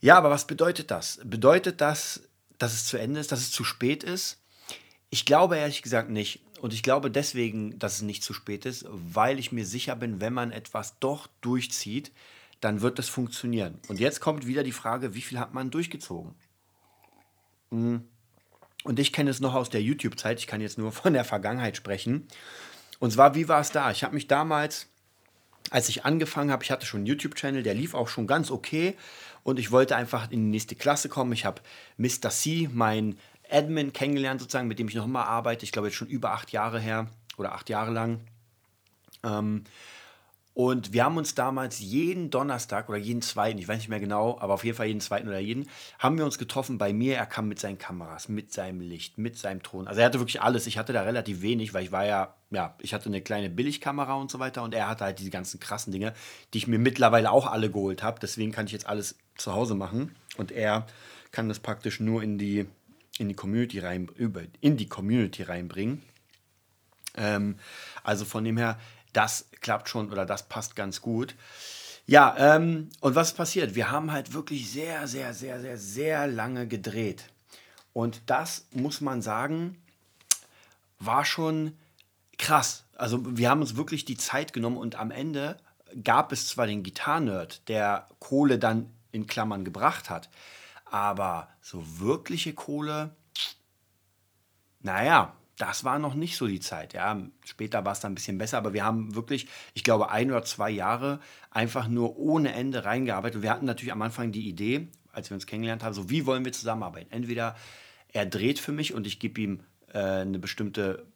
Ja, 0.00 0.16
aber 0.16 0.30
was 0.30 0.46
bedeutet 0.46 0.90
das? 0.90 1.20
Bedeutet 1.22 1.82
das, 1.82 2.22
dass 2.56 2.72
es 2.72 2.86
zu 2.86 2.96
Ende 2.96 3.20
ist, 3.20 3.30
dass 3.30 3.40
es 3.40 3.50
zu 3.50 3.62
spät 3.62 4.02
ist? 4.02 4.42
Ich 5.10 5.26
glaube 5.26 5.58
ehrlich 5.58 5.82
gesagt 5.82 6.08
nicht. 6.08 6.40
Und 6.62 6.72
ich 6.72 6.82
glaube 6.82 7.10
deswegen, 7.10 7.78
dass 7.78 7.96
es 7.96 8.02
nicht 8.02 8.22
zu 8.22 8.32
spät 8.32 8.64
ist, 8.64 8.86
weil 8.88 9.38
ich 9.38 9.52
mir 9.52 9.66
sicher 9.66 9.96
bin, 9.96 10.22
wenn 10.22 10.32
man 10.32 10.50
etwas 10.50 10.98
doch 10.98 11.26
durchzieht, 11.42 12.10
dann 12.60 12.80
wird 12.80 12.98
das 12.98 13.10
funktionieren. 13.10 13.78
Und 13.88 14.00
jetzt 14.00 14.20
kommt 14.20 14.46
wieder 14.46 14.62
die 14.62 14.72
Frage, 14.72 15.12
wie 15.12 15.20
viel 15.20 15.38
hat 15.38 15.52
man 15.52 15.70
durchgezogen? 15.70 16.34
Hm. 17.70 18.08
Und 18.84 18.98
ich 18.98 19.12
kenne 19.12 19.30
es 19.30 19.40
noch 19.40 19.54
aus 19.54 19.70
der 19.70 19.82
YouTube-Zeit, 19.82 20.38
ich 20.38 20.46
kann 20.46 20.60
jetzt 20.60 20.78
nur 20.78 20.92
von 20.92 21.12
der 21.12 21.24
Vergangenheit 21.24 21.76
sprechen. 21.76 22.28
Und 23.00 23.12
zwar, 23.12 23.34
wie 23.34 23.48
war 23.48 23.60
es 23.60 23.70
da? 23.70 23.90
Ich 23.90 24.04
habe 24.04 24.14
mich 24.14 24.28
damals, 24.28 24.86
als 25.70 25.88
ich 25.88 26.04
angefangen 26.04 26.52
habe, 26.52 26.62
ich 26.62 26.70
hatte 26.70 26.86
schon 26.86 27.00
einen 27.00 27.06
YouTube-Channel, 27.06 27.62
der 27.62 27.74
lief 27.74 27.94
auch 27.94 28.08
schon 28.08 28.26
ganz 28.26 28.50
okay. 28.50 28.96
Und 29.42 29.58
ich 29.58 29.70
wollte 29.70 29.96
einfach 29.96 30.30
in 30.30 30.44
die 30.44 30.50
nächste 30.50 30.76
Klasse 30.76 31.08
kommen. 31.08 31.32
Ich 31.32 31.44
habe 31.44 31.60
Mr. 31.98 32.30
C, 32.30 32.68
mein 32.72 33.18
Admin, 33.50 33.92
kennengelernt, 33.92 34.40
sozusagen, 34.40 34.68
mit 34.68 34.78
dem 34.78 34.88
ich 34.88 34.94
noch 34.94 35.04
immer 35.04 35.26
arbeite. 35.26 35.64
Ich 35.64 35.72
glaube, 35.72 35.88
jetzt 35.88 35.96
schon 35.96 36.08
über 36.08 36.32
acht 36.32 36.52
Jahre 36.52 36.80
her 36.80 37.08
oder 37.36 37.52
acht 37.52 37.68
Jahre 37.68 37.90
lang. 37.90 38.20
Ähm, 39.22 39.64
und 40.54 40.92
wir 40.92 41.04
haben 41.04 41.16
uns 41.16 41.34
damals 41.34 41.80
jeden 41.80 42.30
Donnerstag 42.30 42.88
oder 42.88 42.96
jeden 42.96 43.22
zweiten, 43.22 43.58
ich 43.58 43.66
weiß 43.66 43.78
nicht 43.78 43.88
mehr 43.88 43.98
genau, 43.98 44.38
aber 44.38 44.54
auf 44.54 44.64
jeden 44.64 44.76
Fall 44.76 44.86
jeden 44.86 45.00
zweiten 45.00 45.26
oder 45.26 45.40
jeden, 45.40 45.68
haben 45.98 46.16
wir 46.16 46.24
uns 46.24 46.38
getroffen 46.38 46.78
bei 46.78 46.92
mir. 46.92 47.16
Er 47.16 47.26
kam 47.26 47.48
mit 47.48 47.58
seinen 47.58 47.76
Kameras, 47.76 48.28
mit 48.28 48.52
seinem 48.52 48.80
Licht, 48.80 49.18
mit 49.18 49.36
seinem 49.36 49.64
Ton. 49.64 49.88
Also 49.88 50.00
er 50.00 50.06
hatte 50.06 50.20
wirklich 50.20 50.40
alles. 50.40 50.68
Ich 50.68 50.78
hatte 50.78 50.92
da 50.92 51.02
relativ 51.02 51.42
wenig, 51.42 51.74
weil 51.74 51.82
ich 51.82 51.90
war 51.90 52.06
ja, 52.06 52.36
ja, 52.50 52.76
ich 52.78 52.94
hatte 52.94 53.06
eine 53.06 53.20
kleine 53.20 53.50
Billigkamera 53.50 54.14
und 54.14 54.30
so 54.30 54.38
weiter 54.38 54.62
und 54.62 54.74
er 54.74 54.88
hatte 54.88 55.04
halt 55.04 55.18
diese 55.18 55.30
ganzen 55.30 55.58
krassen 55.58 55.92
Dinge, 55.92 56.14
die 56.52 56.58
ich 56.58 56.68
mir 56.68 56.78
mittlerweile 56.78 57.32
auch 57.32 57.48
alle 57.48 57.68
geholt 57.68 58.04
habe. 58.04 58.20
Deswegen 58.20 58.52
kann 58.52 58.66
ich 58.66 58.72
jetzt 58.72 58.86
alles 58.86 59.16
zu 59.36 59.54
Hause 59.54 59.74
machen 59.74 60.14
und 60.36 60.52
er 60.52 60.86
kann 61.32 61.48
das 61.48 61.58
praktisch 61.58 61.98
nur 61.98 62.22
in 62.22 62.38
die, 62.38 62.66
in 63.18 63.28
die 63.28 63.34
Community 63.34 63.80
rein, 63.80 64.08
in 64.60 64.76
die 64.76 64.88
Community 64.88 65.42
reinbringen. 65.42 66.00
Ähm, 67.16 67.56
also 68.02 68.24
von 68.24 68.44
dem 68.44 68.56
her, 68.56 68.78
das 69.14 69.48
klappt 69.60 69.88
schon 69.88 70.10
oder 70.12 70.26
das 70.26 70.48
passt 70.48 70.76
ganz 70.76 71.00
gut. 71.00 71.34
Ja, 72.06 72.34
ähm, 72.36 72.90
und 73.00 73.14
was 73.14 73.32
passiert? 73.32 73.74
Wir 73.74 73.90
haben 73.90 74.12
halt 74.12 74.34
wirklich 74.34 74.70
sehr, 74.70 75.08
sehr, 75.08 75.32
sehr, 75.32 75.60
sehr, 75.60 75.78
sehr 75.78 76.26
lange 76.26 76.68
gedreht. 76.68 77.30
Und 77.94 78.22
das 78.26 78.66
muss 78.72 79.00
man 79.00 79.22
sagen, 79.22 79.80
war 80.98 81.24
schon 81.24 81.78
krass. 82.36 82.84
Also 82.96 83.20
wir 83.36 83.48
haben 83.48 83.60
uns 83.60 83.76
wirklich 83.76 84.04
die 84.04 84.16
Zeit 84.16 84.52
genommen 84.52 84.76
und 84.76 84.96
am 84.96 85.10
Ende 85.10 85.56
gab 86.02 86.32
es 86.32 86.48
zwar 86.48 86.66
den 86.66 86.82
Gitarrenerd, 86.82 87.68
der 87.68 88.08
Kohle 88.18 88.58
dann 88.58 88.90
in 89.12 89.26
Klammern 89.26 89.64
gebracht 89.64 90.10
hat, 90.10 90.28
aber 90.84 91.48
so 91.60 91.82
wirkliche 92.00 92.52
Kohle, 92.52 93.14
naja, 94.80 95.34
das 95.56 95.84
war 95.84 95.98
noch 95.98 96.14
nicht 96.14 96.36
so 96.36 96.46
die 96.46 96.60
Zeit. 96.60 96.94
Ja. 96.94 97.20
Später 97.44 97.84
war 97.84 97.92
es 97.92 98.00
dann 98.00 98.12
ein 98.12 98.16
bisschen 98.16 98.38
besser, 98.38 98.58
aber 98.58 98.72
wir 98.72 98.84
haben 98.84 99.14
wirklich, 99.14 99.46
ich 99.74 99.84
glaube, 99.84 100.10
ein 100.10 100.30
oder 100.30 100.44
zwei 100.44 100.70
Jahre 100.70 101.20
einfach 101.50 101.88
nur 101.88 102.18
ohne 102.18 102.52
Ende 102.52 102.84
reingearbeitet. 102.84 103.42
Wir 103.42 103.50
hatten 103.50 103.66
natürlich 103.66 103.92
am 103.92 104.02
Anfang 104.02 104.32
die 104.32 104.48
Idee, 104.48 104.88
als 105.12 105.30
wir 105.30 105.36
uns 105.36 105.46
kennengelernt 105.46 105.84
haben, 105.84 105.94
so 105.94 106.10
wie 106.10 106.26
wollen 106.26 106.44
wir 106.44 106.52
zusammenarbeiten? 106.52 107.12
Entweder 107.12 107.56
er 108.08 108.26
dreht 108.26 108.58
für 108.58 108.72
mich 108.72 108.94
und 108.94 109.06
ich 109.06 109.20
gebe 109.20 109.40
ihm 109.40 109.60
äh, 109.92 109.98
eine 109.98 110.38
bestimmte 110.38 111.06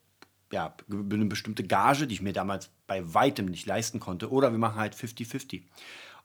ja, 0.51 0.75
eine 0.89 1.25
bestimmte 1.25 1.63
Gage, 1.63 2.07
die 2.07 2.15
ich 2.15 2.21
mir 2.21 2.33
damals 2.33 2.71
bei 2.87 3.13
weitem 3.13 3.45
nicht 3.45 3.67
leisten 3.67 3.99
konnte, 3.99 4.31
oder 4.31 4.51
wir 4.51 4.57
machen 4.57 4.79
halt 4.79 4.95
50-50. 4.95 5.61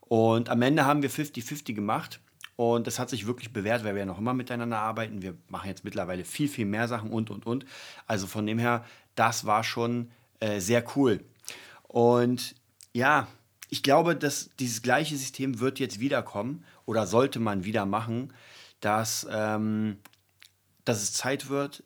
Und 0.01 0.49
am 0.49 0.63
Ende 0.63 0.87
haben 0.87 1.03
wir 1.03 1.11
50-50 1.11 1.75
gemacht 1.75 2.21
und 2.57 2.87
das 2.87 2.99
hat 2.99 3.11
sich 3.11 3.27
wirklich 3.27 3.53
bewährt, 3.53 3.85
weil 3.85 3.95
wir 3.95 4.01
ja 4.01 4.07
noch 4.07 4.19
immer 4.19 4.35
miteinander 4.35 4.79
arbeiten. 4.79 5.23
Wir 5.23 5.37
machen 5.49 5.69
jetzt 5.69 5.85
mittlerweile 5.85 6.25
viel, 6.25 6.49
viel 6.49 6.67
mehr 6.67 6.87
Sachen 6.87 7.11
und, 7.11 7.31
und, 7.31 7.47
und. 7.47 7.67
Also 8.07 8.27
von 8.27 8.47
dem 8.47 8.59
her, 8.59 8.85
das 9.17 9.45
war 9.45 9.65
schon 9.65 10.11
äh, 10.41 10.61
sehr 10.61 10.85
cool. 10.97 11.25
Und 11.89 12.55
ja, 12.93 13.27
ich 13.71 13.83
glaube, 13.83 14.15
dass 14.15 14.51
dieses 14.61 14.83
gleiche 14.83 15.17
System 15.17 15.59
wird 15.59 15.81
jetzt 15.81 15.99
wiederkommen 15.99 16.65
oder 16.87 17.07
sollte 17.07 17.41
man 17.41 17.65
wieder 17.65 17.87
machen, 17.87 18.33
dass, 18.81 19.27
ähm, 19.31 19.99
dass 20.85 21.03
es 21.03 21.13
Zeit 21.13 21.49
wird 21.49 21.83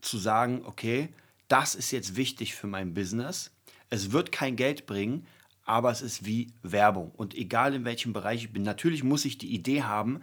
zu 0.00 0.18
sagen, 0.18 0.62
okay, 0.64 1.08
das 1.48 1.74
ist 1.74 1.90
jetzt 1.90 2.14
wichtig 2.14 2.54
für 2.54 2.66
mein 2.68 2.94
Business. 2.94 3.50
Es 3.90 4.12
wird 4.12 4.30
kein 4.30 4.54
Geld 4.54 4.86
bringen, 4.86 5.26
aber 5.68 5.90
es 5.90 6.02
ist 6.02 6.24
wie 6.24 6.52
Werbung. 6.62 7.10
Und 7.10 7.34
egal 7.34 7.74
in 7.74 7.84
welchem 7.84 8.12
Bereich 8.12 8.44
ich 8.44 8.52
bin, 8.52 8.62
natürlich 8.62 9.04
muss 9.04 9.24
ich 9.24 9.38
die 9.38 9.54
Idee 9.54 9.82
haben, 9.82 10.20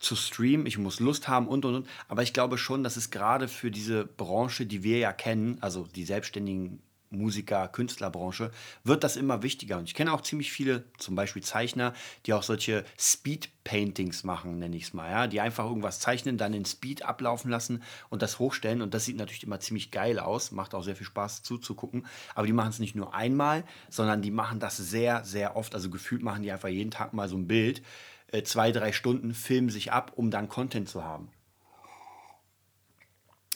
zu 0.00 0.16
streamen, 0.16 0.66
ich 0.66 0.78
muss 0.78 0.98
Lust 0.98 1.28
haben 1.28 1.46
und 1.46 1.64
und 1.64 1.74
und. 1.74 1.88
Aber 2.08 2.22
ich 2.22 2.32
glaube 2.32 2.58
schon, 2.58 2.82
dass 2.82 2.96
es 2.96 3.10
gerade 3.10 3.48
für 3.48 3.70
diese 3.70 4.04
Branche, 4.04 4.66
die 4.66 4.82
wir 4.82 4.98
ja 4.98 5.12
kennen, 5.12 5.58
also 5.60 5.86
die 5.94 6.04
selbstständigen 6.04 6.80
Musiker, 7.10 7.68
Künstlerbranche, 7.68 8.50
wird 8.84 9.04
das 9.04 9.16
immer 9.16 9.42
wichtiger. 9.42 9.78
Und 9.78 9.84
ich 9.84 9.94
kenne 9.94 10.12
auch 10.12 10.20
ziemlich 10.20 10.52
viele, 10.52 10.84
zum 10.98 11.16
Beispiel 11.16 11.42
Zeichner, 11.42 11.92
die 12.26 12.32
auch 12.32 12.42
solche 12.42 12.84
Speed-Paintings 12.98 14.24
machen, 14.24 14.58
nenne 14.58 14.76
ich 14.76 14.84
es 14.84 14.94
mal. 14.94 15.10
Ja? 15.10 15.26
Die 15.26 15.40
einfach 15.40 15.64
irgendwas 15.64 16.00
zeichnen, 16.00 16.38
dann 16.38 16.54
in 16.54 16.64
Speed 16.64 17.04
ablaufen 17.04 17.50
lassen 17.50 17.82
und 18.08 18.22
das 18.22 18.38
hochstellen. 18.38 18.80
Und 18.80 18.94
das 18.94 19.04
sieht 19.04 19.16
natürlich 19.16 19.42
immer 19.42 19.60
ziemlich 19.60 19.90
geil 19.90 20.18
aus, 20.18 20.52
macht 20.52 20.74
auch 20.74 20.82
sehr 20.82 20.96
viel 20.96 21.06
Spaß 21.06 21.42
zuzugucken. 21.42 22.06
Aber 22.34 22.46
die 22.46 22.52
machen 22.52 22.70
es 22.70 22.78
nicht 22.78 22.94
nur 22.94 23.14
einmal, 23.14 23.64
sondern 23.88 24.22
die 24.22 24.30
machen 24.30 24.60
das 24.60 24.76
sehr, 24.76 25.24
sehr 25.24 25.56
oft. 25.56 25.74
Also 25.74 25.90
gefühlt 25.90 26.22
machen 26.22 26.42
die 26.42 26.52
einfach 26.52 26.68
jeden 26.68 26.90
Tag 26.90 27.12
mal 27.12 27.28
so 27.28 27.36
ein 27.36 27.48
Bild, 27.48 27.82
äh, 28.28 28.42
zwei, 28.44 28.70
drei 28.70 28.92
Stunden, 28.92 29.34
filmen 29.34 29.70
sich 29.70 29.92
ab, 29.92 30.12
um 30.14 30.30
dann 30.30 30.48
Content 30.48 30.88
zu 30.88 31.04
haben. 31.04 31.28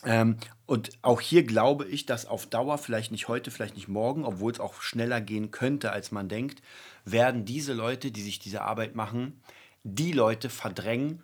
Ähm, 0.05 0.37
und 0.67 0.91
auch 1.03 1.21
hier 1.21 1.45
glaube 1.45 1.87
ich, 1.87 2.07
dass 2.07 2.27
auf 2.27 2.47
Dauer, 2.47 2.79
vielleicht 2.79 3.13
nicht 3.13 3.29
heute, 3.29 3.51
vielleicht 3.51 3.75
nicht 3.75 3.89
morgen, 3.89 4.25
obwohl 4.25 4.53
es 4.53 4.61
auch 4.61 4.81
schneller 4.81 5.21
gehen 5.21 5.51
könnte, 5.51 5.93
als 5.93 6.11
man 6.11 6.29
denkt, 6.29 6.63
werden 7.05 7.45
diese 7.45 7.73
Leute, 7.73 8.11
die 8.11 8.23
sich 8.23 8.39
diese 8.39 8.63
Arbeit 8.63 8.95
machen, 8.95 9.41
die 9.83 10.13
Leute 10.13 10.49
verdrängen, 10.49 11.23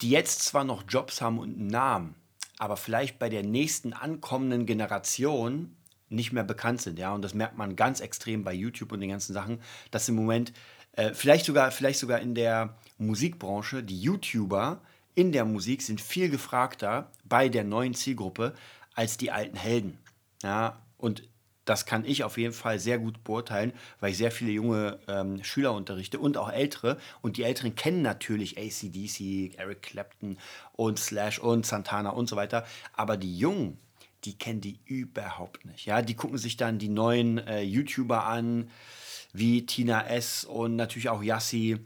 die 0.00 0.10
jetzt 0.10 0.42
zwar 0.42 0.64
noch 0.64 0.84
Jobs 0.88 1.20
haben 1.20 1.38
und 1.38 1.56
einen 1.56 1.66
Namen, 1.66 2.14
aber 2.58 2.76
vielleicht 2.76 3.18
bei 3.18 3.28
der 3.28 3.42
nächsten 3.42 3.92
ankommenden 3.92 4.66
Generation 4.66 5.76
nicht 6.08 6.32
mehr 6.32 6.44
bekannt 6.44 6.80
sind. 6.80 6.98
Ja, 6.98 7.14
und 7.14 7.22
das 7.22 7.34
merkt 7.34 7.56
man 7.56 7.76
ganz 7.76 8.00
extrem 8.00 8.44
bei 8.44 8.52
YouTube 8.52 8.92
und 8.92 9.00
den 9.00 9.10
ganzen 9.10 9.32
Sachen, 9.32 9.60
dass 9.90 10.08
im 10.08 10.16
Moment 10.16 10.52
äh, 10.92 11.14
vielleicht, 11.14 11.46
sogar, 11.46 11.70
vielleicht 11.70 12.00
sogar 12.00 12.20
in 12.20 12.34
der 12.34 12.76
Musikbranche 12.98 13.82
die 13.82 14.00
YouTuber 14.00 14.80
in 15.14 15.32
der 15.32 15.44
Musik 15.44 15.82
sind 15.82 16.00
viel 16.00 16.30
gefragter 16.30 17.10
bei 17.24 17.48
der 17.48 17.64
neuen 17.64 17.94
Zielgruppe 17.94 18.54
als 18.94 19.16
die 19.16 19.30
alten 19.30 19.56
Helden. 19.56 19.98
Ja, 20.42 20.80
und 20.96 21.28
das 21.64 21.86
kann 21.86 22.04
ich 22.04 22.24
auf 22.24 22.36
jeden 22.36 22.52
Fall 22.52 22.80
sehr 22.80 22.98
gut 22.98 23.22
beurteilen, 23.22 23.72
weil 24.00 24.10
ich 24.10 24.16
sehr 24.16 24.32
viele 24.32 24.50
junge 24.50 24.98
ähm, 25.06 25.44
Schüler 25.44 25.72
unterrichte 25.72 26.18
und 26.18 26.36
auch 26.36 26.50
ältere. 26.50 26.98
Und 27.22 27.36
die 27.36 27.44
Älteren 27.44 27.74
kennen 27.74 28.02
natürlich 28.02 28.58
ACDC, 28.58 29.56
Eric 29.56 29.82
Clapton 29.82 30.36
und 30.72 30.98
Slash 30.98 31.38
und 31.38 31.66
Santana 31.66 32.10
und 32.10 32.28
so 32.28 32.36
weiter. 32.36 32.66
Aber 32.94 33.16
die 33.16 33.38
Jungen, 33.38 33.78
die 34.24 34.36
kennen 34.36 34.60
die 34.60 34.80
überhaupt 34.84 35.64
nicht. 35.64 35.86
Ja, 35.86 36.02
die 36.02 36.16
gucken 36.16 36.38
sich 36.38 36.56
dann 36.56 36.78
die 36.78 36.88
neuen 36.88 37.38
äh, 37.38 37.62
YouTuber 37.62 38.26
an, 38.26 38.70
wie 39.32 39.64
Tina 39.64 40.06
S. 40.08 40.44
und 40.44 40.76
natürlich 40.76 41.08
auch 41.08 41.22
Yassi 41.22 41.78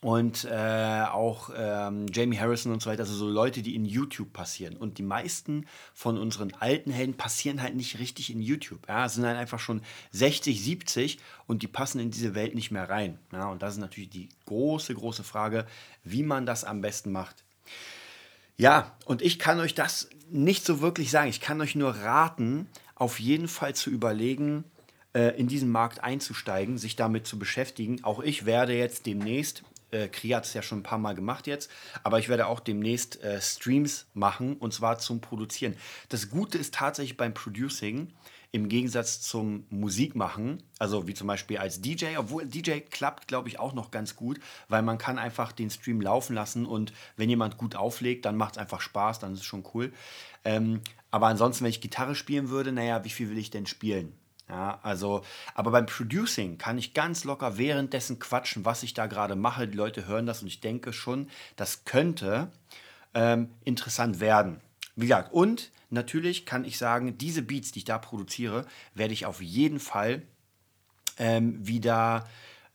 und 0.00 0.44
äh, 0.44 1.04
auch 1.10 1.50
ähm, 1.56 2.06
Jamie 2.12 2.38
Harrison 2.38 2.72
und 2.72 2.80
so 2.80 2.90
weiter, 2.90 3.02
also 3.02 3.14
so 3.14 3.28
Leute, 3.28 3.62
die 3.62 3.74
in 3.74 3.84
YouTube 3.84 4.32
passieren. 4.32 4.76
Und 4.76 4.98
die 4.98 5.02
meisten 5.02 5.66
von 5.92 6.16
unseren 6.18 6.54
alten 6.54 6.92
Helden 6.92 7.16
passieren 7.16 7.62
halt 7.62 7.74
nicht 7.74 7.98
richtig 7.98 8.30
in 8.30 8.40
YouTube. 8.40 8.86
Ja, 8.88 9.08
sind 9.08 9.26
halt 9.26 9.36
einfach 9.36 9.58
schon 9.58 9.82
60, 10.12 10.62
70 10.62 11.18
und 11.46 11.62
die 11.62 11.66
passen 11.66 11.98
in 11.98 12.12
diese 12.12 12.36
Welt 12.36 12.54
nicht 12.54 12.70
mehr 12.70 12.88
rein. 12.88 13.18
Ja, 13.32 13.48
und 13.48 13.62
das 13.62 13.74
ist 13.74 13.80
natürlich 13.80 14.10
die 14.10 14.28
große, 14.46 14.94
große 14.94 15.24
Frage, 15.24 15.66
wie 16.04 16.22
man 16.22 16.46
das 16.46 16.62
am 16.62 16.80
besten 16.80 17.10
macht. 17.10 17.44
Ja, 18.56 18.96
und 19.04 19.20
ich 19.20 19.38
kann 19.38 19.58
euch 19.58 19.74
das 19.74 20.08
nicht 20.30 20.64
so 20.64 20.80
wirklich 20.80 21.10
sagen. 21.10 21.30
Ich 21.30 21.40
kann 21.40 21.60
euch 21.60 21.74
nur 21.74 21.90
raten, 21.90 22.68
auf 22.94 23.18
jeden 23.18 23.48
Fall 23.48 23.74
zu 23.74 23.90
überlegen, 23.90 24.64
äh, 25.14 25.38
in 25.38 25.48
diesen 25.48 25.70
Markt 25.70 26.02
einzusteigen, 26.04 26.78
sich 26.78 26.94
damit 26.94 27.26
zu 27.26 27.38
beschäftigen. 27.38 28.04
Auch 28.04 28.20
ich 28.20 28.46
werde 28.46 28.74
jetzt 28.74 29.06
demnächst 29.06 29.62
äh, 29.90 30.08
Kri 30.08 30.30
hat 30.30 30.44
es 30.44 30.54
ja 30.54 30.62
schon 30.62 30.80
ein 30.80 30.84
paar 30.84 30.98
Mal 30.98 31.14
gemacht 31.14 31.46
jetzt, 31.46 31.70
aber 32.02 32.18
ich 32.18 32.28
werde 32.28 32.46
auch 32.46 32.60
demnächst 32.60 33.22
äh, 33.22 33.40
Streams 33.40 34.06
machen 34.14 34.56
und 34.56 34.72
zwar 34.72 34.98
zum 34.98 35.20
Produzieren. 35.20 35.76
Das 36.08 36.30
Gute 36.30 36.58
ist 36.58 36.74
tatsächlich 36.74 37.16
beim 37.16 37.34
Producing, 37.34 38.12
im 38.50 38.68
Gegensatz 38.68 39.20
zum 39.20 39.66
Musikmachen, 39.68 40.62
also 40.78 41.06
wie 41.06 41.12
zum 41.12 41.26
Beispiel 41.26 41.58
als 41.58 41.82
DJ, 41.82 42.16
obwohl 42.16 42.46
DJ 42.46 42.80
klappt, 42.80 43.28
glaube 43.28 43.48
ich, 43.48 43.58
auch 43.58 43.74
noch 43.74 43.90
ganz 43.90 44.16
gut, 44.16 44.40
weil 44.68 44.80
man 44.82 44.96
kann 44.96 45.18
einfach 45.18 45.52
den 45.52 45.68
Stream 45.68 46.00
laufen 46.00 46.34
lassen 46.34 46.64
und 46.64 46.92
wenn 47.16 47.28
jemand 47.28 47.58
gut 47.58 47.76
auflegt, 47.76 48.24
dann 48.24 48.36
macht 48.36 48.52
es 48.52 48.58
einfach 48.58 48.80
Spaß, 48.80 49.18
dann 49.18 49.34
ist 49.34 49.40
es 49.40 49.44
schon 49.44 49.64
cool. 49.74 49.92
Ähm, 50.44 50.80
aber 51.10 51.26
ansonsten, 51.26 51.64
wenn 51.64 51.70
ich 51.70 51.82
Gitarre 51.82 52.14
spielen 52.14 52.48
würde, 52.48 52.72
naja, 52.72 53.04
wie 53.04 53.10
viel 53.10 53.28
will 53.28 53.38
ich 53.38 53.50
denn 53.50 53.66
spielen? 53.66 54.14
Ja, 54.48 54.80
also, 54.82 55.22
aber 55.54 55.70
beim 55.70 55.84
Producing 55.84 56.56
kann 56.56 56.78
ich 56.78 56.94
ganz 56.94 57.24
locker 57.24 57.58
währenddessen 57.58 58.18
quatschen, 58.18 58.64
was 58.64 58.82
ich 58.82 58.94
da 58.94 59.06
gerade 59.06 59.36
mache. 59.36 59.68
Die 59.68 59.76
Leute 59.76 60.06
hören 60.06 60.24
das 60.24 60.40
und 60.40 60.48
ich 60.48 60.60
denke 60.60 60.94
schon, 60.94 61.28
das 61.56 61.84
könnte 61.84 62.50
ähm, 63.14 63.50
interessant 63.64 64.20
werden. 64.20 64.60
Wie 64.96 65.06
gesagt, 65.06 65.32
und 65.32 65.70
natürlich 65.90 66.46
kann 66.46 66.64
ich 66.64 66.78
sagen, 66.78 67.18
diese 67.18 67.42
Beats, 67.42 67.72
die 67.72 67.80
ich 67.80 67.84
da 67.84 67.98
produziere, 67.98 68.66
werde 68.94 69.12
ich 69.12 69.26
auf 69.26 69.42
jeden 69.42 69.80
Fall 69.80 70.22
ähm, 71.18 71.66
wieder, 71.66 72.26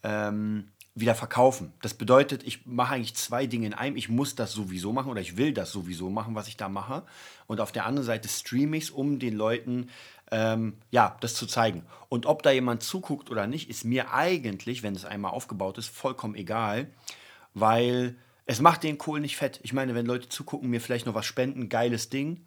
ähm, 0.04 0.70
wieder 0.96 1.16
verkaufen. 1.16 1.74
Das 1.82 1.96
bedeutet, 1.96 2.44
ich 2.44 2.66
mache 2.68 2.94
eigentlich 2.94 3.16
zwei 3.16 3.48
Dinge 3.48 3.66
in 3.66 3.74
einem. 3.74 3.96
Ich 3.96 4.10
muss 4.10 4.36
das 4.36 4.52
sowieso 4.52 4.94
machen 4.94 5.10
oder 5.10 5.22
ich 5.22 5.38
will 5.38 5.54
das 5.54 5.72
sowieso 5.72 6.12
machen, 6.12 6.36
was 6.36 6.48
ich 6.48 6.56
da 6.56 6.70
mache. 6.70 7.04
Und 7.48 7.60
auf 7.60 7.72
der 7.72 7.86
anderen 7.86 8.06
Seite 8.06 8.30
streame 8.30 8.78
ich 8.78 8.86
es, 8.86 8.90
um 8.92 9.18
den 9.18 9.36
Leuten 9.36 9.90
ähm, 10.32 10.78
ja, 10.92 11.18
das 11.22 11.36
zu 11.36 11.48
zeigen. 11.48 11.84
Und 12.10 12.26
ob 12.26 12.44
da 12.44 12.52
jemand 12.52 12.84
zuguckt 12.84 13.30
oder 13.30 13.48
nicht, 13.48 13.70
ist 13.70 13.86
mir 13.86 14.14
eigentlich, 14.14 14.84
wenn 14.84 14.96
es 14.96 15.06
einmal 15.06 15.32
aufgebaut 15.32 15.78
ist, 15.78 15.90
vollkommen 15.90 16.36
egal, 16.36 16.90
weil 17.54 18.16
es 18.46 18.60
macht 18.60 18.84
den 18.84 18.98
Kohl 18.98 19.20
nicht 19.20 19.38
fett. 19.38 19.60
Ich 19.64 19.74
meine, 19.74 19.96
wenn 19.96 20.06
Leute 20.06 20.30
zugucken, 20.30 20.70
mir 20.70 20.82
vielleicht 20.82 21.06
noch 21.06 21.16
was 21.16 21.26
spenden, 21.26 21.70
geiles 21.70 22.10
Ding. 22.10 22.46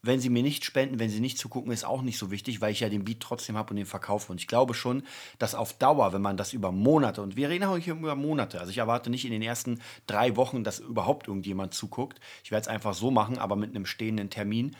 Wenn 0.00 0.20
sie 0.20 0.30
mir 0.30 0.44
nicht 0.44 0.64
spenden, 0.64 1.00
wenn 1.00 1.10
sie 1.10 1.18
nicht 1.20 1.38
zugucken, 1.38 1.72
ist 1.72 1.84
auch 1.84 2.02
nicht 2.02 2.18
so 2.18 2.30
wichtig, 2.30 2.60
weil 2.60 2.70
ich 2.70 2.80
ja 2.80 2.88
den 2.88 3.04
Beat 3.04 3.18
trotzdem 3.18 3.56
habe 3.56 3.70
und 3.70 3.76
den 3.76 3.86
verkaufe. 3.86 4.30
Und 4.30 4.40
ich 4.40 4.46
glaube 4.46 4.74
schon, 4.74 5.02
dass 5.40 5.56
auf 5.56 5.72
Dauer, 5.72 6.12
wenn 6.12 6.22
man 6.22 6.36
das 6.36 6.52
über 6.52 6.70
Monate, 6.70 7.20
und 7.20 7.34
wir 7.34 7.48
reden 7.48 7.64
auch 7.64 7.76
hier 7.76 7.94
über 7.94 8.14
Monate, 8.14 8.60
also 8.60 8.70
ich 8.70 8.78
erwarte 8.78 9.10
nicht 9.10 9.24
in 9.24 9.32
den 9.32 9.42
ersten 9.42 9.80
drei 10.06 10.36
Wochen, 10.36 10.62
dass 10.62 10.78
überhaupt 10.78 11.26
irgendjemand 11.26 11.74
zuguckt. 11.74 12.20
Ich 12.44 12.52
werde 12.52 12.62
es 12.62 12.68
einfach 12.68 12.94
so 12.94 13.10
machen, 13.10 13.38
aber 13.38 13.56
mit 13.56 13.70
einem 13.70 13.86
stehenden 13.86 14.30
Termin. 14.30 14.76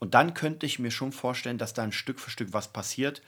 Und 0.00 0.14
dann 0.14 0.34
könnte 0.34 0.66
ich 0.66 0.78
mir 0.78 0.90
schon 0.90 1.12
vorstellen, 1.12 1.58
dass 1.58 1.74
da 1.74 1.82
ein 1.82 1.92
Stück 1.92 2.20
für 2.20 2.30
Stück 2.30 2.52
was 2.52 2.68
passiert. 2.68 3.22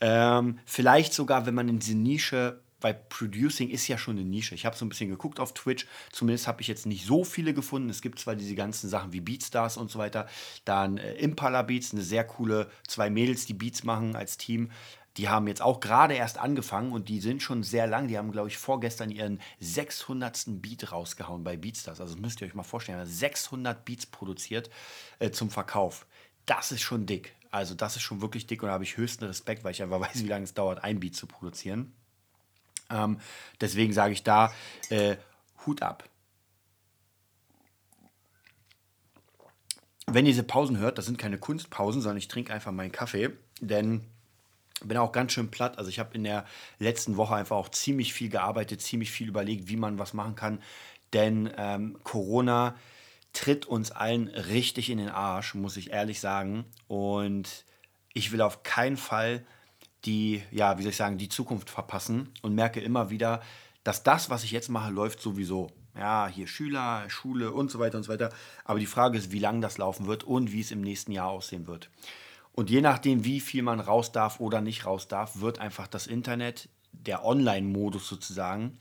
Ähm, 0.00 0.58
vielleicht 0.64 1.14
sogar, 1.14 1.46
wenn 1.46 1.54
man 1.54 1.68
in 1.68 1.78
diese 1.78 1.96
Nische, 1.96 2.60
weil 2.80 2.94
Producing 3.08 3.70
ist 3.70 3.86
ja 3.88 3.96
schon 3.96 4.16
eine 4.16 4.26
Nische. 4.26 4.54
Ich 4.54 4.66
habe 4.66 4.76
so 4.76 4.84
ein 4.84 4.88
bisschen 4.88 5.08
geguckt 5.08 5.38
auf 5.38 5.54
Twitch. 5.54 5.86
Zumindest 6.10 6.46
habe 6.48 6.60
ich 6.60 6.68
jetzt 6.68 6.86
nicht 6.86 7.06
so 7.06 7.24
viele 7.24 7.54
gefunden. 7.54 7.88
Es 7.88 8.02
gibt 8.02 8.18
zwar 8.18 8.34
diese 8.34 8.54
ganzen 8.54 8.88
Sachen 8.88 9.12
wie 9.12 9.20
Beatstars 9.20 9.76
und 9.76 9.90
so 9.90 9.98
weiter. 9.98 10.26
Dann 10.64 10.98
äh, 10.98 11.14
Impala 11.14 11.62
Beats, 11.62 11.92
eine 11.92 12.02
sehr 12.02 12.24
coole, 12.24 12.70
zwei 12.86 13.08
Mädels, 13.08 13.46
die 13.46 13.54
Beats 13.54 13.84
machen 13.84 14.16
als 14.16 14.36
Team. 14.36 14.70
Die 15.18 15.28
haben 15.28 15.46
jetzt 15.46 15.60
auch 15.60 15.80
gerade 15.80 16.14
erst 16.14 16.38
angefangen 16.38 16.92
und 16.92 17.08
die 17.08 17.20
sind 17.20 17.42
schon 17.42 17.62
sehr 17.62 17.86
lang. 17.86 18.08
Die 18.08 18.16
haben, 18.16 18.32
glaube 18.32 18.48
ich, 18.48 18.56
vorgestern 18.56 19.10
ihren 19.10 19.40
600. 19.60 20.44
Beat 20.62 20.90
rausgehauen 20.90 21.44
bei 21.44 21.56
Beatstars. 21.56 22.00
Also 22.00 22.16
müsst 22.16 22.40
ihr 22.40 22.46
euch 22.46 22.54
mal 22.54 22.62
vorstellen, 22.62 23.04
600 23.04 23.84
Beats 23.84 24.06
produziert 24.06 24.70
äh, 25.18 25.30
zum 25.30 25.50
Verkauf. 25.50 26.06
Das 26.46 26.72
ist 26.72 26.80
schon 26.80 27.04
dick. 27.06 27.34
Also 27.50 27.74
das 27.74 27.96
ist 27.96 28.02
schon 28.02 28.22
wirklich 28.22 28.46
dick 28.46 28.62
und 28.62 28.68
da 28.68 28.72
habe 28.72 28.84
ich 28.84 28.96
höchsten 28.96 29.24
Respekt, 29.24 29.64
weil 29.64 29.72
ich 29.72 29.82
einfach 29.82 30.00
weiß, 30.12 30.22
wie 30.22 30.28
lange 30.28 30.44
es 30.44 30.54
dauert, 30.54 30.82
ein 30.82 31.00
Beat 31.00 31.14
zu 31.14 31.26
produzieren. 31.26 31.92
Ähm, 32.90 33.20
deswegen 33.60 33.92
sage 33.92 34.14
ich 34.14 34.22
da 34.22 34.52
äh, 34.88 35.16
Hut 35.66 35.82
ab. 35.82 36.08
Wenn 40.06 40.26
ihr 40.26 40.32
diese 40.32 40.42
Pausen 40.42 40.78
hört, 40.78 40.98
das 40.98 41.06
sind 41.06 41.18
keine 41.18 41.38
Kunstpausen, 41.38 42.02
sondern 42.02 42.18
ich 42.18 42.28
trinke 42.28 42.52
einfach 42.52 42.72
meinen 42.72 42.92
Kaffee, 42.92 43.30
denn 43.60 44.04
bin 44.84 44.96
auch 44.96 45.12
ganz 45.12 45.32
schön 45.32 45.50
platt. 45.50 45.78
Also 45.78 45.90
ich 45.90 45.98
habe 45.98 46.14
in 46.14 46.24
der 46.24 46.44
letzten 46.78 47.16
Woche 47.16 47.34
einfach 47.34 47.56
auch 47.56 47.68
ziemlich 47.68 48.12
viel 48.12 48.28
gearbeitet, 48.28 48.82
ziemlich 48.82 49.10
viel 49.10 49.28
überlegt, 49.28 49.68
wie 49.68 49.76
man 49.76 49.98
was 49.98 50.14
machen 50.14 50.34
kann. 50.34 50.62
Denn 51.12 51.52
ähm, 51.56 51.98
Corona 52.04 52.74
tritt 53.32 53.66
uns 53.66 53.90
allen 53.90 54.28
richtig 54.28 54.90
in 54.90 54.98
den 54.98 55.08
Arsch, 55.08 55.54
muss 55.54 55.76
ich 55.76 55.90
ehrlich 55.90 56.20
sagen. 56.20 56.64
Und 56.88 57.64
ich 58.12 58.32
will 58.32 58.40
auf 58.40 58.62
keinen 58.62 58.96
Fall 58.96 59.44
die, 60.04 60.42
ja, 60.50 60.78
wie 60.78 60.82
soll 60.82 60.90
ich 60.90 60.96
sagen, 60.96 61.18
die 61.18 61.28
Zukunft 61.28 61.70
verpassen 61.70 62.28
und 62.42 62.54
merke 62.54 62.80
immer 62.80 63.10
wieder, 63.10 63.40
dass 63.84 64.02
das, 64.02 64.30
was 64.30 64.44
ich 64.44 64.50
jetzt 64.50 64.68
mache, 64.68 64.92
läuft 64.92 65.20
sowieso. 65.20 65.70
Ja, 65.96 66.26
hier 66.26 66.46
Schüler, 66.46 67.08
Schule 67.08 67.52
und 67.52 67.70
so 67.70 67.78
weiter 67.78 67.98
und 67.98 68.04
so 68.04 68.12
weiter. 68.12 68.30
Aber 68.64 68.78
die 68.78 68.86
Frage 68.86 69.18
ist, 69.18 69.30
wie 69.30 69.38
lange 69.38 69.60
das 69.60 69.78
laufen 69.78 70.06
wird 70.06 70.24
und 70.24 70.52
wie 70.52 70.60
es 70.60 70.70
im 70.70 70.80
nächsten 70.80 71.12
Jahr 71.12 71.28
aussehen 71.28 71.66
wird. 71.66 71.90
Und 72.52 72.70
je 72.70 72.80
nachdem, 72.80 73.24
wie 73.24 73.40
viel 73.40 73.62
man 73.62 73.80
raus 73.80 74.12
darf 74.12 74.40
oder 74.40 74.60
nicht 74.60 74.84
raus 74.84 75.08
darf, 75.08 75.40
wird 75.40 75.58
einfach 75.58 75.86
das 75.86 76.06
Internet, 76.06 76.68
der 76.92 77.24
Online-Modus 77.24 78.06
sozusagen, 78.06 78.78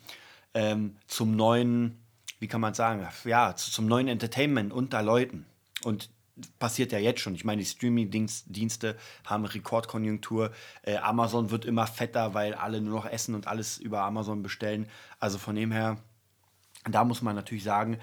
ähm, 0.54 0.98
zum 1.08 1.36
neuen, 1.36 1.98
wie 2.40 2.48
kann 2.48 2.62
man 2.62 2.74
sagen, 2.74 3.08
ja, 3.24 3.56
zum 3.56 3.86
neuen 3.86 4.10
Entertainment 4.10 4.74
unter 4.74 5.02
Leuten. 5.02 5.46
Und 5.84 6.10
passiert 6.60 6.92
ja 6.92 7.00
jetzt 7.00 7.22
schon. 7.22 7.36
Ich 7.36 7.46
meine, 7.46 7.62
die 7.62 7.68
Streaming-Dienste 7.68 8.98
haben 9.26 9.46
Rekordkonjunktur. 9.46 10.52
Äh, 10.84 10.98
Amazon 10.98 11.52
wird 11.52 11.66
immer 11.66 11.88
fetter, 11.88 12.34
weil 12.34 12.54
alle 12.54 12.82
nur 12.82 12.96
noch 12.96 13.06
essen 13.06 13.36
und 13.36 13.48
alles 13.48 13.78
über 13.78 14.02
Amazon 14.02 14.44
bestellen. 14.44 14.88
Also 15.20 15.38
von 15.38 15.56
dem 15.56 15.72
her, 15.72 15.98
da 16.90 17.04
muss 17.04 17.22
man 17.22 17.36
natürlich 17.36 17.64
sagen, 17.64 18.00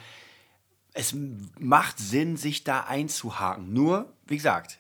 es 0.92 1.14
macht 1.58 1.98
Sinn, 1.98 2.36
sich 2.36 2.64
da 2.64 2.80
einzuhaken. 2.80 3.72
Nur, 3.72 4.12
wie 4.26 4.36
gesagt, 4.36 4.78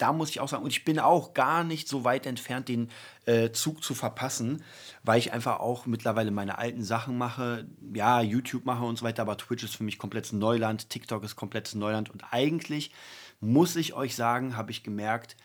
da 0.00 0.12
muss 0.12 0.30
ich 0.30 0.40
auch 0.40 0.48
sagen, 0.48 0.64
und 0.64 0.70
ich 0.70 0.84
bin 0.84 0.98
auch 0.98 1.34
gar 1.34 1.64
nicht 1.64 1.88
so 1.88 2.04
weit 2.04 2.26
entfernt, 2.26 2.68
den 2.68 2.90
äh, 3.26 3.50
Zug 3.50 3.84
zu 3.84 3.94
verpassen, 3.94 4.62
weil 5.02 5.18
ich 5.18 5.32
einfach 5.32 5.60
auch 5.60 5.86
mittlerweile 5.86 6.30
meine 6.30 6.58
alten 6.58 6.82
Sachen 6.82 7.18
mache, 7.18 7.66
ja, 7.94 8.20
YouTube 8.20 8.64
mache 8.64 8.84
und 8.84 8.98
so 8.98 9.04
weiter, 9.04 9.22
aber 9.22 9.36
Twitch 9.36 9.64
ist 9.64 9.76
für 9.76 9.84
mich 9.84 9.98
komplettes 9.98 10.32
Neuland, 10.32 10.90
TikTok 10.90 11.24
ist 11.24 11.36
komplettes 11.36 11.74
Neuland 11.74 12.10
und 12.10 12.24
eigentlich 12.32 12.92
muss 13.40 13.76
ich 13.76 13.94
euch 13.94 14.14
sagen, 14.14 14.56
habe 14.56 14.70
ich 14.70 14.82
gemerkt, 14.82 15.36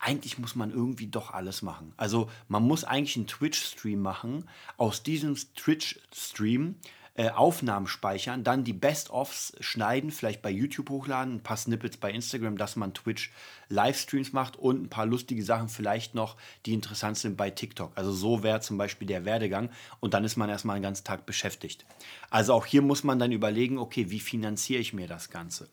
eigentlich 0.00 0.38
muss 0.38 0.54
man 0.54 0.70
irgendwie 0.70 1.06
doch 1.06 1.30
alles 1.32 1.62
machen. 1.62 1.94
Also 1.96 2.30
man 2.48 2.62
muss 2.62 2.84
eigentlich 2.84 3.16
einen 3.16 3.26
Twitch-Stream 3.26 4.00
machen. 4.00 4.48
Aus 4.76 5.02
diesem 5.02 5.34
Twitch-Stream 5.34 6.76
äh, 7.16 7.30
Aufnahmen 7.30 7.86
speichern, 7.86 8.42
dann 8.42 8.64
die 8.64 8.72
Best-ofs 8.72 9.52
schneiden, 9.60 10.10
vielleicht 10.10 10.42
bei 10.42 10.50
YouTube 10.50 10.90
hochladen, 10.90 11.36
ein 11.36 11.42
paar 11.42 11.56
Snippets 11.56 11.96
bei 11.96 12.10
Instagram, 12.10 12.58
dass 12.58 12.74
man 12.74 12.92
Twitch 12.92 13.30
Livestreams 13.68 14.32
macht 14.32 14.56
und 14.56 14.82
ein 14.82 14.88
paar 14.88 15.06
lustige 15.06 15.44
Sachen 15.44 15.68
vielleicht 15.68 16.16
noch, 16.16 16.36
die 16.66 16.74
interessant 16.74 17.16
sind 17.16 17.36
bei 17.36 17.50
TikTok. 17.50 17.92
Also 17.94 18.12
so 18.12 18.42
wäre 18.42 18.60
zum 18.60 18.78
Beispiel 18.78 19.06
der 19.06 19.24
Werdegang 19.24 19.70
und 20.00 20.12
dann 20.12 20.24
ist 20.24 20.36
man 20.36 20.50
erstmal 20.50 20.74
einen 20.76 20.82
ganzen 20.82 21.04
Tag 21.04 21.24
beschäftigt. 21.24 21.84
Also 22.30 22.52
auch 22.52 22.66
hier 22.66 22.82
muss 22.82 23.04
man 23.04 23.18
dann 23.20 23.30
überlegen, 23.30 23.78
okay, 23.78 24.10
wie 24.10 24.20
finanziere 24.20 24.80
ich 24.80 24.92
mir 24.92 25.06
das 25.06 25.30
Ganze? 25.30 25.68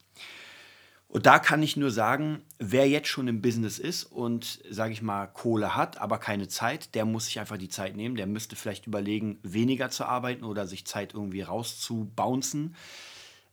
Und 1.11 1.25
da 1.25 1.39
kann 1.39 1.61
ich 1.61 1.75
nur 1.75 1.91
sagen, 1.91 2.41
wer 2.57 2.87
jetzt 2.87 3.09
schon 3.09 3.27
im 3.27 3.41
Business 3.41 3.79
ist 3.79 4.05
und, 4.05 4.61
sage 4.69 4.93
ich 4.93 5.01
mal, 5.01 5.27
Kohle 5.27 5.75
hat, 5.75 5.97
aber 5.97 6.19
keine 6.19 6.47
Zeit, 6.47 6.95
der 6.95 7.03
muss 7.03 7.25
sich 7.25 7.37
einfach 7.37 7.57
die 7.57 7.67
Zeit 7.67 7.97
nehmen. 7.97 8.15
Der 8.15 8.27
müsste 8.27 8.55
vielleicht 8.55 8.87
überlegen, 8.87 9.37
weniger 9.43 9.89
zu 9.89 10.05
arbeiten 10.05 10.45
oder 10.45 10.67
sich 10.67 10.87
Zeit 10.87 11.13
irgendwie 11.13 11.41
rauszubouncen. 11.41 12.77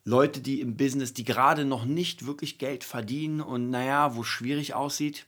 Leute, 0.04 0.40
die 0.40 0.60
im 0.60 0.76
Business, 0.76 1.14
die 1.14 1.24
gerade 1.24 1.64
noch 1.64 1.84
nicht 1.84 2.26
wirklich 2.26 2.58
Geld 2.58 2.84
verdienen 2.84 3.40
und 3.40 3.70
naja, 3.70 4.14
wo 4.14 4.20
es 4.20 4.28
schwierig 4.28 4.74
aussieht, 4.74 5.26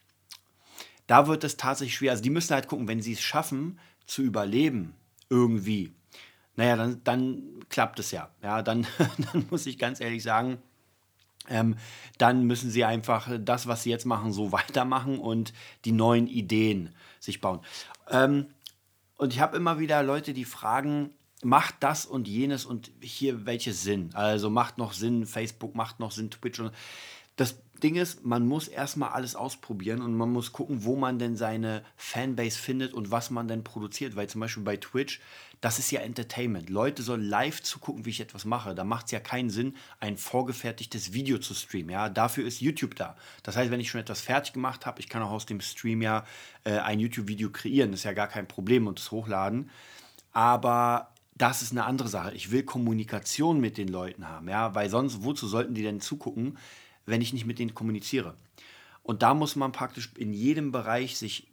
da 1.07 1.27
wird 1.27 1.43
es 1.43 1.57
tatsächlich 1.57 1.97
schwer. 1.97 2.11
Also 2.11 2.23
die 2.23 2.29
müssen 2.29 2.53
halt 2.53 2.69
gucken, 2.69 2.87
wenn 2.87 3.01
sie 3.01 3.11
es 3.11 3.21
schaffen, 3.21 3.77
zu 4.05 4.21
überleben, 4.21 4.93
irgendwie, 5.29 5.91
naja, 6.55 6.77
dann, 6.77 7.03
dann 7.03 7.43
klappt 7.67 7.99
es 7.99 8.11
ja. 8.11 8.29
Ja, 8.41 8.61
dann, 8.61 8.87
dann 9.33 9.47
muss 9.49 9.65
ich 9.65 9.77
ganz 9.77 9.99
ehrlich 9.99 10.23
sagen, 10.23 10.59
ähm, 11.49 11.75
dann 12.17 12.45
müssen 12.45 12.69
sie 12.69 12.85
einfach 12.85 13.29
das, 13.39 13.67
was 13.67 13.83
sie 13.83 13.89
jetzt 13.89 14.05
machen, 14.05 14.31
so 14.31 14.51
weitermachen 14.51 15.19
und 15.19 15.53
die 15.85 15.91
neuen 15.91 16.27
Ideen 16.27 16.93
sich 17.19 17.41
bauen. 17.41 17.59
Ähm, 18.09 18.47
und 19.17 19.33
ich 19.33 19.39
habe 19.39 19.57
immer 19.57 19.79
wieder 19.79 20.01
Leute, 20.03 20.33
die 20.33 20.45
fragen, 20.45 21.11
macht 21.43 21.75
das 21.79 22.05
und 22.05 22.27
jenes 22.27 22.65
und 22.65 22.91
hier 23.01 23.45
welches 23.45 23.83
Sinn? 23.83 24.11
Also 24.13 24.49
macht 24.49 24.77
noch 24.77 24.93
Sinn, 24.93 25.25
Facebook 25.25 25.75
macht 25.75 25.99
noch 25.99 26.11
Sinn, 26.11 26.31
Twitch 26.31 26.59
und 26.59 26.71
das 27.35 27.61
Ding 27.83 27.95
ist, 27.95 28.25
man 28.25 28.47
muss 28.47 28.67
erstmal 28.67 29.09
alles 29.09 29.35
ausprobieren 29.35 30.01
und 30.01 30.15
man 30.15 30.31
muss 30.31 30.51
gucken, 30.51 30.83
wo 30.85 30.95
man 30.95 31.19
denn 31.19 31.35
seine 31.35 31.83
Fanbase 31.97 32.57
findet 32.57 32.93
und 32.93 33.11
was 33.11 33.29
man 33.29 33.47
denn 33.47 33.63
produziert. 33.63 34.15
Weil 34.15 34.27
zum 34.27 34.41
Beispiel 34.41 34.63
bei 34.63 34.77
Twitch, 34.77 35.19
das 35.59 35.79
ist 35.79 35.91
ja 35.91 36.01
Entertainment. 36.01 36.69
Leute 36.69 37.03
sollen 37.03 37.23
live 37.23 37.61
zugucken, 37.61 38.05
wie 38.05 38.09
ich 38.09 38.21
etwas 38.21 38.45
mache. 38.45 38.73
Da 38.73 38.83
macht 38.83 39.05
es 39.05 39.11
ja 39.11 39.19
keinen 39.19 39.49
Sinn, 39.49 39.75
ein 39.99 40.17
vorgefertigtes 40.17 41.13
Video 41.13 41.37
zu 41.37 41.53
streamen. 41.53 41.91
Ja, 41.91 42.09
dafür 42.09 42.45
ist 42.45 42.61
YouTube 42.61 42.95
da. 42.95 43.15
Das 43.43 43.57
heißt, 43.57 43.71
wenn 43.71 43.79
ich 43.79 43.89
schon 43.89 44.01
etwas 44.01 44.21
fertig 44.21 44.53
gemacht 44.53 44.85
habe, 44.85 44.99
ich 44.99 45.09
kann 45.09 45.21
auch 45.21 45.31
aus 45.31 45.45
dem 45.45 45.61
Stream 45.61 46.01
ja 46.01 46.25
äh, 46.63 46.77
ein 46.77 46.99
YouTube-Video 46.99 47.49
kreieren. 47.49 47.91
Das 47.91 48.01
ist 48.01 48.05
ja 48.05 48.13
gar 48.13 48.27
kein 48.27 48.47
Problem 48.47 48.87
und 48.87 48.99
es 48.99 49.11
hochladen. 49.11 49.69
Aber 50.33 51.11
das 51.35 51.61
ist 51.61 51.71
eine 51.71 51.85
andere 51.85 52.07
Sache. 52.07 52.33
Ich 52.33 52.51
will 52.51 52.63
Kommunikation 52.63 53.59
mit 53.59 53.77
den 53.77 53.87
Leuten 53.87 54.27
haben, 54.27 54.47
ja, 54.47 54.75
weil 54.75 54.89
sonst, 54.89 55.23
wozu 55.23 55.47
sollten 55.47 55.73
die 55.73 55.81
denn 55.81 55.99
zugucken, 55.99 56.57
wenn 57.05 57.21
ich 57.21 57.33
nicht 57.33 57.45
mit 57.45 57.59
denen 57.59 57.73
kommuniziere. 57.73 58.35
Und 59.03 59.23
da 59.23 59.33
muss 59.33 59.55
man 59.55 59.71
praktisch 59.71 60.11
in 60.17 60.33
jedem 60.33 60.71
Bereich 60.71 61.17
sich, 61.17 61.51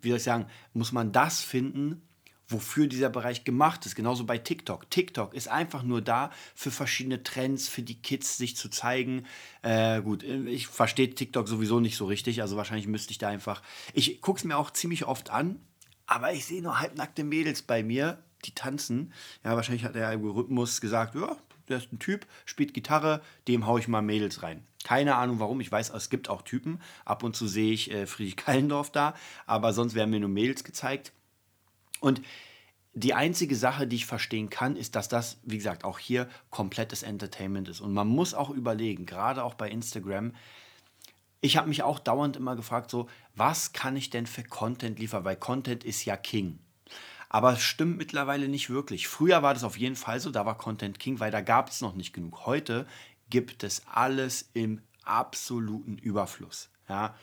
wie 0.00 0.08
soll 0.08 0.18
ich 0.18 0.24
sagen, 0.24 0.46
muss 0.72 0.92
man 0.92 1.12
das 1.12 1.42
finden, 1.42 2.02
wofür 2.48 2.86
dieser 2.86 3.10
Bereich 3.10 3.44
gemacht 3.44 3.86
ist. 3.86 3.96
Genauso 3.96 4.24
bei 4.24 4.38
TikTok. 4.38 4.90
TikTok 4.90 5.34
ist 5.34 5.48
einfach 5.48 5.82
nur 5.82 6.00
da 6.00 6.30
für 6.54 6.70
verschiedene 6.70 7.22
Trends, 7.22 7.68
für 7.68 7.82
die 7.82 8.00
Kids 8.00 8.36
sich 8.38 8.56
zu 8.56 8.68
zeigen. 8.68 9.26
Äh, 9.62 10.00
gut, 10.02 10.22
ich 10.22 10.68
verstehe 10.68 11.10
TikTok 11.10 11.48
sowieso 11.48 11.80
nicht 11.80 11.96
so 11.96 12.06
richtig, 12.06 12.42
also 12.42 12.56
wahrscheinlich 12.56 12.86
müsste 12.86 13.10
ich 13.10 13.18
da 13.18 13.28
einfach. 13.28 13.62
Ich 13.92 14.20
gucke 14.20 14.38
es 14.38 14.44
mir 14.44 14.56
auch 14.56 14.70
ziemlich 14.70 15.06
oft 15.06 15.30
an, 15.30 15.60
aber 16.06 16.32
ich 16.32 16.46
sehe 16.46 16.62
nur 16.62 16.78
halbnackte 16.78 17.24
Mädels 17.24 17.62
bei 17.62 17.82
mir, 17.82 18.22
die 18.44 18.54
tanzen. 18.54 19.12
Ja, 19.44 19.56
wahrscheinlich 19.56 19.84
hat 19.84 19.96
der 19.96 20.08
Algorithmus 20.08 20.80
gesagt, 20.80 21.16
ja, 21.16 21.36
der 21.68 21.78
ist 21.78 21.92
ein 21.92 21.98
Typ, 21.98 22.26
spielt 22.44 22.74
Gitarre, 22.74 23.22
dem 23.48 23.66
haue 23.66 23.80
ich 23.80 23.88
mal 23.88 24.02
Mädels 24.02 24.42
rein. 24.42 24.66
Keine 24.84 25.16
Ahnung 25.16 25.40
warum, 25.40 25.60
ich 25.60 25.72
weiß, 25.72 25.90
es 25.90 26.10
gibt 26.10 26.28
auch 26.28 26.42
Typen. 26.42 26.80
Ab 27.04 27.22
und 27.22 27.34
zu 27.34 27.46
sehe 27.48 27.72
ich 27.72 27.90
äh, 27.90 28.06
Friedrich 28.06 28.36
Kallendorf 28.44 28.90
da, 28.90 29.14
aber 29.46 29.72
sonst 29.72 29.94
werden 29.94 30.10
mir 30.10 30.20
nur 30.20 30.28
Mädels 30.28 30.64
gezeigt. 30.64 31.12
Und 32.00 32.22
die 32.98 33.12
einzige 33.12 33.56
Sache, 33.56 33.86
die 33.86 33.96
ich 33.96 34.06
verstehen 34.06 34.48
kann, 34.48 34.74
ist, 34.74 34.96
dass 34.96 35.08
das, 35.08 35.38
wie 35.42 35.58
gesagt, 35.58 35.84
auch 35.84 35.98
hier 35.98 36.28
komplettes 36.50 37.02
Entertainment 37.02 37.68
ist. 37.68 37.80
Und 37.80 37.92
man 37.92 38.08
muss 38.08 38.32
auch 38.32 38.48
überlegen, 38.48 39.04
gerade 39.04 39.44
auch 39.44 39.54
bei 39.54 39.68
Instagram, 39.68 40.32
ich 41.42 41.56
habe 41.58 41.68
mich 41.68 41.82
auch 41.82 41.98
dauernd 41.98 42.36
immer 42.36 42.56
gefragt, 42.56 42.90
so, 42.90 43.08
was 43.34 43.72
kann 43.72 43.96
ich 43.96 44.08
denn 44.08 44.26
für 44.26 44.42
Content 44.42 44.98
liefern? 44.98 45.24
Weil 45.24 45.36
Content 45.36 45.84
ist 45.84 46.04
ja 46.06 46.16
King. 46.16 46.58
Aber 47.28 47.52
es 47.54 47.62
stimmt 47.62 47.98
mittlerweile 47.98 48.48
nicht 48.48 48.70
wirklich. 48.70 49.08
Früher 49.08 49.42
war 49.42 49.54
das 49.54 49.64
auf 49.64 49.76
jeden 49.76 49.96
Fall 49.96 50.20
so, 50.20 50.30
da 50.30 50.46
war 50.46 50.58
Content 50.58 50.98
King, 50.98 51.20
weil 51.20 51.30
da 51.30 51.40
gab 51.40 51.70
es 51.70 51.80
noch 51.80 51.94
nicht 51.94 52.12
genug. 52.12 52.46
Heute 52.46 52.86
gibt 53.30 53.64
es 53.64 53.82
alles 53.86 54.50
im 54.54 54.80
absoluten 55.04 55.98
Überfluss. 55.98 56.70
Ja, 56.88 57.14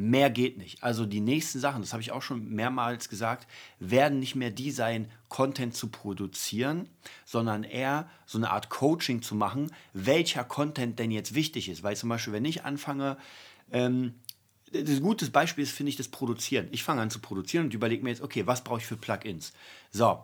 Mehr 0.00 0.30
geht 0.30 0.58
nicht. 0.58 0.84
Also 0.84 1.06
die 1.06 1.18
nächsten 1.18 1.58
Sachen, 1.58 1.82
das 1.82 1.92
habe 1.92 2.00
ich 2.00 2.12
auch 2.12 2.22
schon 2.22 2.50
mehrmals 2.50 3.08
gesagt, 3.08 3.48
werden 3.80 4.20
nicht 4.20 4.36
mehr 4.36 4.52
die 4.52 4.70
sein, 4.70 5.10
Content 5.28 5.74
zu 5.74 5.88
produzieren, 5.88 6.88
sondern 7.24 7.64
eher 7.64 8.08
so 8.24 8.38
eine 8.38 8.50
Art 8.50 8.70
Coaching 8.70 9.22
zu 9.22 9.34
machen, 9.34 9.72
welcher 9.94 10.44
Content 10.44 11.00
denn 11.00 11.10
jetzt 11.10 11.34
wichtig 11.34 11.68
ist. 11.68 11.82
Weil 11.82 11.96
zum 11.96 12.10
Beispiel, 12.10 12.32
wenn 12.32 12.44
ich 12.44 12.64
anfange, 12.64 13.16
ähm, 13.72 14.14
ein 14.74 15.00
gutes 15.00 15.30
Beispiel 15.30 15.64
ist, 15.64 15.72
finde 15.72 15.90
ich, 15.90 15.96
das 15.96 16.08
Produzieren. 16.08 16.68
Ich 16.70 16.82
fange 16.82 17.02
an 17.02 17.10
zu 17.10 17.20
produzieren 17.20 17.66
und 17.66 17.74
überlege 17.74 18.02
mir 18.02 18.10
jetzt, 18.10 18.22
okay, 18.22 18.46
was 18.46 18.64
brauche 18.64 18.78
ich 18.78 18.86
für 18.86 18.96
Plugins? 18.96 19.52
So, 19.90 20.22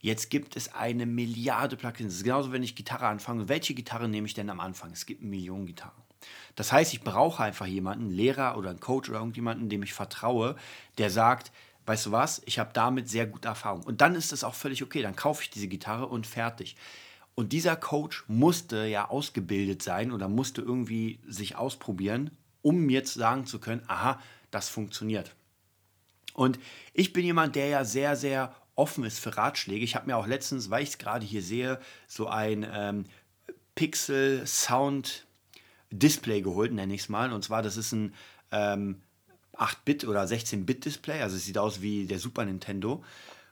jetzt 0.00 0.30
gibt 0.30 0.56
es 0.56 0.74
eine 0.74 1.06
Milliarde 1.06 1.76
Plugins. 1.76 2.12
Das 2.12 2.18
ist 2.18 2.24
genauso, 2.24 2.52
wenn 2.52 2.62
ich 2.62 2.74
Gitarre 2.74 3.06
anfange. 3.06 3.48
Welche 3.48 3.74
Gitarre 3.74 4.08
nehme 4.08 4.26
ich 4.26 4.34
denn 4.34 4.50
am 4.50 4.60
Anfang? 4.60 4.92
Es 4.92 5.06
gibt 5.06 5.22
Millionen 5.22 5.66
Gitarren. 5.66 6.02
Das 6.56 6.72
heißt, 6.72 6.92
ich 6.92 7.02
brauche 7.02 7.42
einfach 7.42 7.66
jemanden, 7.66 8.06
einen 8.06 8.14
Lehrer 8.14 8.56
oder 8.56 8.70
einen 8.70 8.80
Coach 8.80 9.08
oder 9.08 9.18
irgendjemanden, 9.18 9.68
dem 9.68 9.82
ich 9.82 9.94
vertraue, 9.94 10.56
der 10.98 11.10
sagt, 11.10 11.52
weißt 11.86 12.06
du 12.06 12.12
was, 12.12 12.42
ich 12.44 12.58
habe 12.58 12.70
damit 12.72 13.08
sehr 13.08 13.26
gute 13.26 13.48
Erfahrung. 13.48 13.82
Und 13.84 14.00
dann 14.00 14.14
ist 14.14 14.32
es 14.32 14.44
auch 14.44 14.54
völlig 14.54 14.82
okay, 14.82 15.02
dann 15.02 15.16
kaufe 15.16 15.42
ich 15.42 15.50
diese 15.50 15.68
Gitarre 15.68 16.06
und 16.06 16.26
fertig. 16.26 16.76
Und 17.34 17.52
dieser 17.52 17.76
Coach 17.76 18.24
musste 18.26 18.86
ja 18.86 19.08
ausgebildet 19.08 19.80
sein 19.80 20.10
oder 20.10 20.28
musste 20.28 20.60
irgendwie 20.60 21.20
sich 21.26 21.54
ausprobieren 21.54 22.36
um 22.62 22.88
zu 23.04 23.18
sagen 23.18 23.46
zu 23.46 23.58
können, 23.58 23.82
aha, 23.86 24.20
das 24.50 24.68
funktioniert. 24.68 25.34
Und 26.34 26.58
ich 26.92 27.12
bin 27.12 27.24
jemand, 27.24 27.56
der 27.56 27.68
ja 27.68 27.84
sehr, 27.84 28.16
sehr 28.16 28.54
offen 28.74 29.04
ist 29.04 29.18
für 29.18 29.36
Ratschläge. 29.36 29.84
Ich 29.84 29.96
habe 29.96 30.06
mir 30.06 30.16
auch 30.16 30.26
letztens, 30.26 30.70
weil 30.70 30.84
ich 30.84 30.90
es 30.90 30.98
gerade 30.98 31.26
hier 31.26 31.42
sehe, 31.42 31.80
so 32.06 32.28
ein 32.28 32.66
ähm, 32.72 33.04
Pixel 33.74 34.46
Sound 34.46 35.26
Display 35.90 36.42
geholt, 36.42 36.72
nenne 36.72 36.94
ich 36.94 37.02
es 37.02 37.08
mal. 37.08 37.32
Und 37.32 37.42
zwar, 37.42 37.62
das 37.62 37.76
ist 37.76 37.92
ein 37.92 38.14
ähm, 38.52 39.00
8-Bit 39.54 40.04
oder 40.04 40.22
16-Bit-Display, 40.22 41.22
also 41.22 41.36
es 41.36 41.44
sieht 41.44 41.58
aus 41.58 41.82
wie 41.82 42.06
der 42.06 42.18
Super 42.18 42.44
Nintendo. 42.44 43.02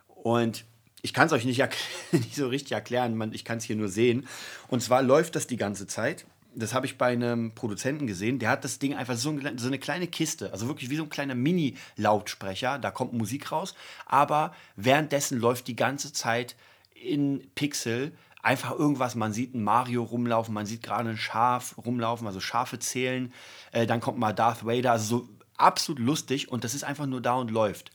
Und 0.06 0.64
ich 1.02 1.12
kann 1.12 1.26
es 1.26 1.32
euch 1.32 1.44
nicht, 1.44 1.60
nicht, 2.12 2.34
so 2.34 2.48
richtig 2.48 2.72
erklären, 2.72 3.16
man, 3.16 3.32
ich 3.32 3.44
kann 3.44 3.58
es 3.58 3.64
hier 3.64 3.76
nur 3.76 3.88
sehen. 3.88 4.28
Und 4.68 4.82
zwar 4.82 5.02
läuft 5.02 5.34
das 5.36 5.46
die 5.46 5.56
ganze 5.56 5.86
Zeit 5.86 6.26
das 6.56 6.74
habe 6.74 6.86
ich 6.86 6.98
bei 6.98 7.12
einem 7.12 7.54
Produzenten 7.54 8.06
gesehen, 8.06 8.38
der 8.38 8.50
hat 8.50 8.64
das 8.64 8.78
Ding 8.78 8.94
einfach 8.94 9.16
so, 9.16 9.30
ein, 9.30 9.58
so 9.58 9.66
eine 9.66 9.78
kleine 9.78 10.06
Kiste, 10.06 10.52
also 10.52 10.68
wirklich 10.68 10.90
wie 10.90 10.96
so 10.96 11.02
ein 11.04 11.10
kleiner 11.10 11.34
Mini-Lautsprecher, 11.34 12.78
da 12.78 12.90
kommt 12.90 13.12
Musik 13.12 13.52
raus, 13.52 13.74
aber 14.06 14.54
währenddessen 14.74 15.38
läuft 15.38 15.68
die 15.68 15.76
ganze 15.76 16.12
Zeit 16.12 16.56
in 16.94 17.46
Pixel 17.54 18.12
einfach 18.42 18.72
irgendwas, 18.72 19.14
man 19.14 19.32
sieht 19.32 19.54
ein 19.54 19.62
Mario 19.62 20.04
rumlaufen, 20.04 20.54
man 20.54 20.66
sieht 20.66 20.82
gerade 20.82 21.10
ein 21.10 21.16
Schaf 21.16 21.76
rumlaufen, 21.84 22.26
also 22.26 22.40
Schafe 22.40 22.78
zählen, 22.78 23.32
äh, 23.72 23.86
dann 23.86 24.00
kommt 24.00 24.18
mal 24.18 24.32
Darth 24.32 24.64
Vader, 24.64 24.92
also 24.92 25.18
so 25.18 25.28
absolut 25.56 26.00
lustig 26.00 26.50
und 26.50 26.64
das 26.64 26.74
ist 26.74 26.84
einfach 26.84 27.06
nur 27.06 27.20
da 27.20 27.34
und 27.34 27.50
läuft. 27.50 27.90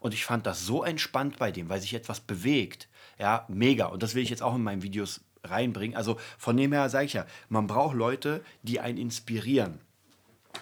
Und 0.00 0.14
ich 0.14 0.24
fand 0.24 0.46
das 0.46 0.64
so 0.64 0.82
entspannt 0.82 1.36
bei 1.38 1.52
dem, 1.52 1.68
weil 1.68 1.80
sich 1.80 1.94
etwas 1.94 2.20
bewegt. 2.20 2.88
Ja, 3.18 3.44
mega. 3.48 3.86
Und 3.86 4.02
das 4.02 4.14
will 4.14 4.22
ich 4.22 4.30
jetzt 4.30 4.42
auch 4.42 4.54
in 4.54 4.62
meinen 4.62 4.82
Videos 4.82 5.20
reinbringen. 5.44 5.96
Also 5.96 6.18
von 6.38 6.56
dem 6.56 6.72
her 6.72 6.88
sage 6.88 7.06
ich 7.06 7.12
ja, 7.14 7.26
man 7.48 7.66
braucht 7.66 7.96
Leute, 7.96 8.42
die 8.62 8.80
einen 8.80 8.98
inspirieren. 8.98 9.80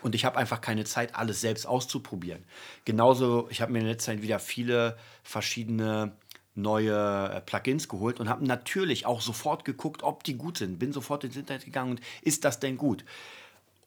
Und 0.02 0.14
ich 0.14 0.24
habe 0.24 0.36
einfach 0.36 0.60
keine 0.60 0.84
Zeit, 0.84 1.14
alles 1.14 1.40
selbst 1.40 1.66
auszuprobieren. 1.66 2.44
Genauso, 2.84 3.48
ich 3.50 3.62
habe 3.62 3.72
mir 3.72 3.80
in 3.80 3.86
letzter 3.86 4.12
Zeit 4.12 4.22
wieder 4.22 4.38
viele 4.38 4.96
verschiedene 5.22 6.12
neue 6.54 7.30
äh, 7.32 7.40
Plugins 7.40 7.88
geholt 7.88 8.20
und 8.20 8.28
habe 8.28 8.44
natürlich 8.44 9.06
auch 9.06 9.20
sofort 9.20 9.64
geguckt, 9.64 10.02
ob 10.02 10.24
die 10.24 10.36
gut 10.36 10.58
sind. 10.58 10.78
Bin 10.78 10.92
sofort 10.92 11.24
ins 11.24 11.36
Internet 11.36 11.64
gegangen 11.64 11.92
und 11.92 12.00
ist 12.22 12.44
das 12.44 12.60
denn 12.60 12.76
gut? 12.76 13.04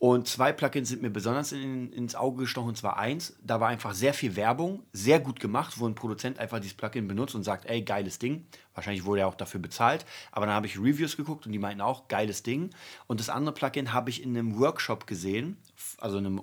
Und 0.01 0.27
zwei 0.27 0.51
Plugins 0.51 0.89
sind 0.89 1.03
mir 1.03 1.11
besonders 1.11 1.51
in, 1.51 1.93
ins 1.93 2.15
Auge 2.15 2.39
gestochen, 2.39 2.69
und 2.69 2.75
zwar 2.75 2.97
eins. 2.97 3.35
Da 3.43 3.59
war 3.59 3.67
einfach 3.67 3.93
sehr 3.93 4.15
viel 4.15 4.35
Werbung, 4.35 4.81
sehr 4.93 5.19
gut 5.19 5.39
gemacht, 5.39 5.75
wo 5.77 5.87
ein 5.87 5.93
Produzent 5.93 6.39
einfach 6.39 6.59
dieses 6.59 6.75
Plugin 6.75 7.07
benutzt 7.07 7.35
und 7.35 7.43
sagt, 7.43 7.67
ey, 7.67 7.83
geiles 7.83 8.17
Ding. 8.17 8.47
Wahrscheinlich 8.73 9.05
wurde 9.05 9.21
er 9.21 9.27
auch 9.27 9.35
dafür 9.35 9.59
bezahlt. 9.59 10.07
Aber 10.31 10.47
dann 10.47 10.55
habe 10.55 10.65
ich 10.65 10.79
Reviews 10.79 11.17
geguckt 11.17 11.45
und 11.45 11.51
die 11.51 11.59
meinten 11.59 11.81
auch, 11.81 12.07
geiles 12.07 12.41
Ding. 12.41 12.71
Und 13.05 13.19
das 13.19 13.29
andere 13.29 13.53
Plugin 13.53 13.93
habe 13.93 14.09
ich 14.09 14.23
in 14.23 14.35
einem 14.35 14.57
Workshop 14.57 15.05
gesehen, 15.05 15.57
also 15.99 16.17
in 16.17 16.25
einem 16.25 16.39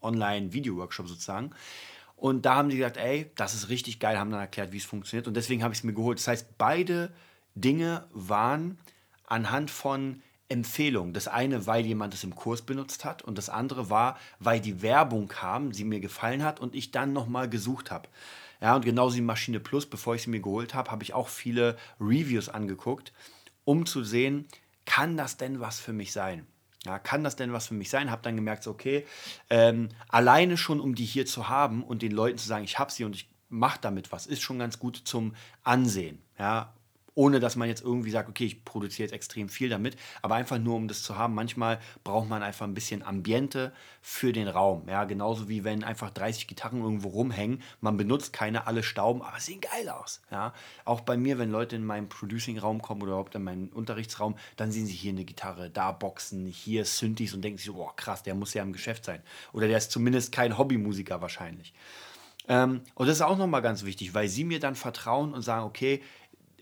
Online-Video-Workshop 0.00 1.04
Online 1.04 1.14
sozusagen. 1.14 1.50
Und 2.16 2.46
da 2.46 2.54
haben 2.54 2.70
die 2.70 2.78
gesagt, 2.78 2.96
ey, 2.96 3.30
das 3.34 3.52
ist 3.52 3.68
richtig 3.68 4.00
geil, 4.00 4.18
haben 4.18 4.30
dann 4.30 4.40
erklärt, 4.40 4.72
wie 4.72 4.78
es 4.78 4.86
funktioniert. 4.86 5.28
Und 5.28 5.34
deswegen 5.34 5.62
habe 5.62 5.74
ich 5.74 5.80
es 5.80 5.84
mir 5.84 5.92
geholt. 5.92 6.18
Das 6.18 6.28
heißt, 6.28 6.56
beide 6.56 7.12
Dinge 7.54 8.06
waren 8.14 8.78
anhand 9.26 9.70
von 9.70 10.22
Empfehlungen. 10.50 11.14
Das 11.14 11.28
eine, 11.28 11.66
weil 11.66 11.86
jemand 11.86 12.12
es 12.12 12.24
im 12.24 12.34
Kurs 12.34 12.62
benutzt 12.62 13.04
hat 13.04 13.22
und 13.22 13.38
das 13.38 13.48
andere 13.48 13.88
war, 13.88 14.18
weil 14.38 14.60
die 14.60 14.82
Werbung 14.82 15.28
kam, 15.28 15.72
sie 15.72 15.84
mir 15.84 16.00
gefallen 16.00 16.42
hat 16.42 16.60
und 16.60 16.74
ich 16.74 16.90
dann 16.90 17.12
nochmal 17.12 17.48
gesucht 17.48 17.90
habe. 17.90 18.08
Ja, 18.60 18.76
und 18.76 18.84
genauso 18.84 19.14
die 19.14 19.22
Maschine 19.22 19.60
Plus, 19.60 19.86
bevor 19.86 20.14
ich 20.14 20.22
sie 20.22 20.30
mir 20.30 20.40
geholt 20.40 20.74
habe, 20.74 20.90
habe 20.90 21.02
ich 21.02 21.14
auch 21.14 21.28
viele 21.28 21.76
Reviews 21.98 22.48
angeguckt, 22.48 23.12
um 23.64 23.86
zu 23.86 24.04
sehen, 24.04 24.46
kann 24.84 25.16
das 25.16 25.36
denn 25.36 25.60
was 25.60 25.80
für 25.80 25.92
mich 25.92 26.12
sein? 26.12 26.46
Ja, 26.84 26.98
kann 26.98 27.24
das 27.24 27.36
denn 27.36 27.52
was 27.52 27.68
für 27.68 27.74
mich 27.74 27.90
sein? 27.90 28.10
Habe 28.10 28.22
dann 28.22 28.36
gemerkt, 28.36 28.66
okay, 28.66 29.06
ähm, 29.50 29.90
alleine 30.08 30.56
schon, 30.56 30.80
um 30.80 30.94
die 30.94 31.04
hier 31.04 31.26
zu 31.26 31.48
haben 31.48 31.82
und 31.84 32.02
den 32.02 32.12
Leuten 32.12 32.38
zu 32.38 32.48
sagen, 32.48 32.64
ich 32.64 32.78
habe 32.78 32.90
sie 32.90 33.04
und 33.04 33.14
ich 33.14 33.28
mache 33.48 33.78
damit 33.80 34.12
was, 34.12 34.26
ist 34.26 34.42
schon 34.42 34.58
ganz 34.58 34.78
gut 34.78 34.96
zum 34.96 35.34
Ansehen. 35.62 36.22
Ja, 36.38 36.72
ohne 37.14 37.40
dass 37.40 37.56
man 37.56 37.68
jetzt 37.68 37.82
irgendwie 37.82 38.10
sagt, 38.10 38.28
okay, 38.28 38.44
ich 38.44 38.64
produziere 38.64 39.06
jetzt 39.06 39.12
extrem 39.12 39.48
viel 39.48 39.68
damit, 39.68 39.96
aber 40.22 40.34
einfach 40.36 40.58
nur, 40.58 40.76
um 40.76 40.88
das 40.88 41.02
zu 41.02 41.16
haben. 41.16 41.34
Manchmal 41.34 41.80
braucht 42.04 42.28
man 42.28 42.42
einfach 42.42 42.66
ein 42.66 42.74
bisschen 42.74 43.02
Ambiente 43.02 43.72
für 44.00 44.32
den 44.32 44.48
Raum. 44.48 44.88
Ja, 44.88 45.04
genauso 45.04 45.48
wie 45.48 45.64
wenn 45.64 45.84
einfach 45.84 46.10
30 46.10 46.46
Gitarren 46.46 46.80
irgendwo 46.80 47.08
rumhängen, 47.08 47.62
man 47.80 47.96
benutzt 47.96 48.32
keine, 48.32 48.66
alle 48.66 48.82
stauben, 48.82 49.22
aber 49.22 49.40
sehen 49.40 49.60
geil 49.60 49.88
aus. 49.88 50.22
Ja, 50.30 50.52
auch 50.84 51.00
bei 51.00 51.16
mir, 51.16 51.38
wenn 51.38 51.50
Leute 51.50 51.76
in 51.76 51.84
meinen 51.84 52.08
Producing-Raum 52.08 52.82
kommen 52.82 53.02
oder 53.02 53.12
überhaupt 53.12 53.34
in 53.34 53.44
meinen 53.44 53.68
Unterrichtsraum, 53.68 54.36
dann 54.56 54.72
sehen 54.72 54.86
sie 54.86 54.92
hier 54.92 55.12
eine 55.12 55.24
Gitarre, 55.24 55.70
da 55.70 55.92
Boxen, 55.92 56.46
hier 56.46 56.84
Synthes 56.84 57.34
und 57.34 57.42
denken 57.42 57.58
sich 57.58 57.70
boah, 57.72 57.94
krass, 57.96 58.22
der 58.22 58.34
muss 58.34 58.54
ja 58.54 58.62
im 58.62 58.72
Geschäft 58.72 59.04
sein. 59.04 59.22
Oder 59.52 59.68
der 59.68 59.78
ist 59.78 59.90
zumindest 59.90 60.32
kein 60.32 60.58
Hobbymusiker 60.58 61.20
wahrscheinlich. 61.20 61.72
Ähm, 62.48 62.80
und 62.94 63.06
das 63.06 63.18
ist 63.18 63.22
auch 63.22 63.38
nochmal 63.38 63.62
ganz 63.62 63.84
wichtig, 63.84 64.12
weil 64.14 64.28
sie 64.28 64.44
mir 64.44 64.60
dann 64.60 64.74
vertrauen 64.74 65.34
und 65.34 65.42
sagen, 65.42 65.64
okay, 65.64 66.02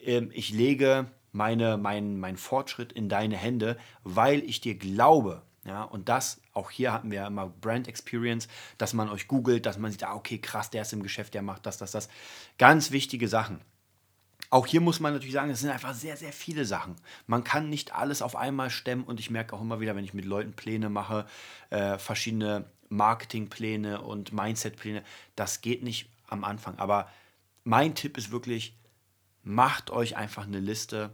ich 0.04 0.50
lege 0.50 1.06
meine, 1.32 1.76
mein, 1.76 2.18
mein 2.18 2.36
Fortschritt 2.36 2.92
in 2.92 3.08
deine 3.08 3.36
Hände, 3.36 3.76
weil 4.04 4.42
ich 4.44 4.60
dir 4.60 4.76
glaube. 4.76 5.42
Ja, 5.64 5.82
und 5.82 6.08
das, 6.08 6.40
auch 6.54 6.70
hier 6.70 6.92
hatten 6.92 7.10
wir 7.10 7.18
ja 7.18 7.26
immer 7.26 7.48
Brand 7.48 7.88
Experience, 7.88 8.48
dass 8.78 8.94
man 8.94 9.10
euch 9.10 9.28
googelt, 9.28 9.66
dass 9.66 9.76
man 9.76 9.90
sieht, 9.90 10.04
ah, 10.04 10.14
okay, 10.14 10.38
krass, 10.38 10.70
der 10.70 10.82
ist 10.82 10.92
im 10.94 11.02
Geschäft, 11.02 11.34
der 11.34 11.42
macht 11.42 11.66
das, 11.66 11.76
das, 11.76 11.90
das. 11.90 12.08
Ganz 12.56 12.90
wichtige 12.90 13.28
Sachen. 13.28 13.60
Auch 14.50 14.66
hier 14.66 14.80
muss 14.80 14.98
man 14.98 15.12
natürlich 15.12 15.34
sagen, 15.34 15.50
es 15.50 15.60
sind 15.60 15.68
einfach 15.68 15.92
sehr, 15.94 16.16
sehr 16.16 16.32
viele 16.32 16.64
Sachen. 16.64 16.96
Man 17.26 17.44
kann 17.44 17.68
nicht 17.68 17.94
alles 17.94 18.22
auf 18.22 18.34
einmal 18.34 18.70
stemmen 18.70 19.04
und 19.04 19.20
ich 19.20 19.30
merke 19.30 19.54
auch 19.54 19.60
immer 19.60 19.80
wieder, 19.80 19.94
wenn 19.94 20.04
ich 20.04 20.14
mit 20.14 20.24
Leuten 20.24 20.54
Pläne 20.54 20.88
mache, 20.88 21.26
äh, 21.68 21.98
verschiedene 21.98 22.64
Marketingpläne 22.88 24.00
und 24.00 24.32
Mindsetpläne, 24.32 25.02
das 25.36 25.60
geht 25.60 25.82
nicht 25.82 26.08
am 26.28 26.44
Anfang. 26.44 26.78
Aber 26.78 27.10
mein 27.64 27.94
Tipp 27.94 28.16
ist 28.16 28.30
wirklich, 28.30 28.74
macht 29.42 29.90
euch 29.90 30.16
einfach 30.16 30.46
eine 30.46 30.60
Liste. 30.60 31.10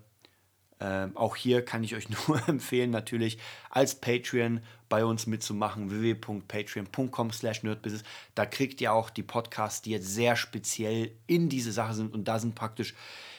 Ähm, 0.81 1.17
auch 1.17 1.37
hier 1.37 1.65
kann 1.65 1.85
ich 1.85 1.95
euch 1.95 2.09
nur 2.29 2.49
empfehlen, 2.49 2.91
natürlich 2.91 3.39
als 3.71 3.95
Patreon 3.95 4.61
bei 4.89 5.05
uns 5.05 5.27
mitzumachen, 5.27 5.91
www.patreon.com 5.91 7.33
slash 7.33 7.63
nerdbusiness. 7.63 8.05
Da 8.35 8.47
kriegt 8.47 8.81
ihr 8.81 8.93
auch 8.93 9.11
die 9.11 9.23
Podcasts, 9.23 9.83
die 9.83 9.91
jetzt 9.91 10.13
sehr 10.13 10.37
speziell 10.37 11.13
in 11.27 11.49
diese 11.49 11.73
Sache 11.73 11.95
sind. 11.95 12.13
Und 12.13 12.29
da 12.29 12.39
sind 12.39 12.55
praktisch, 12.55 12.95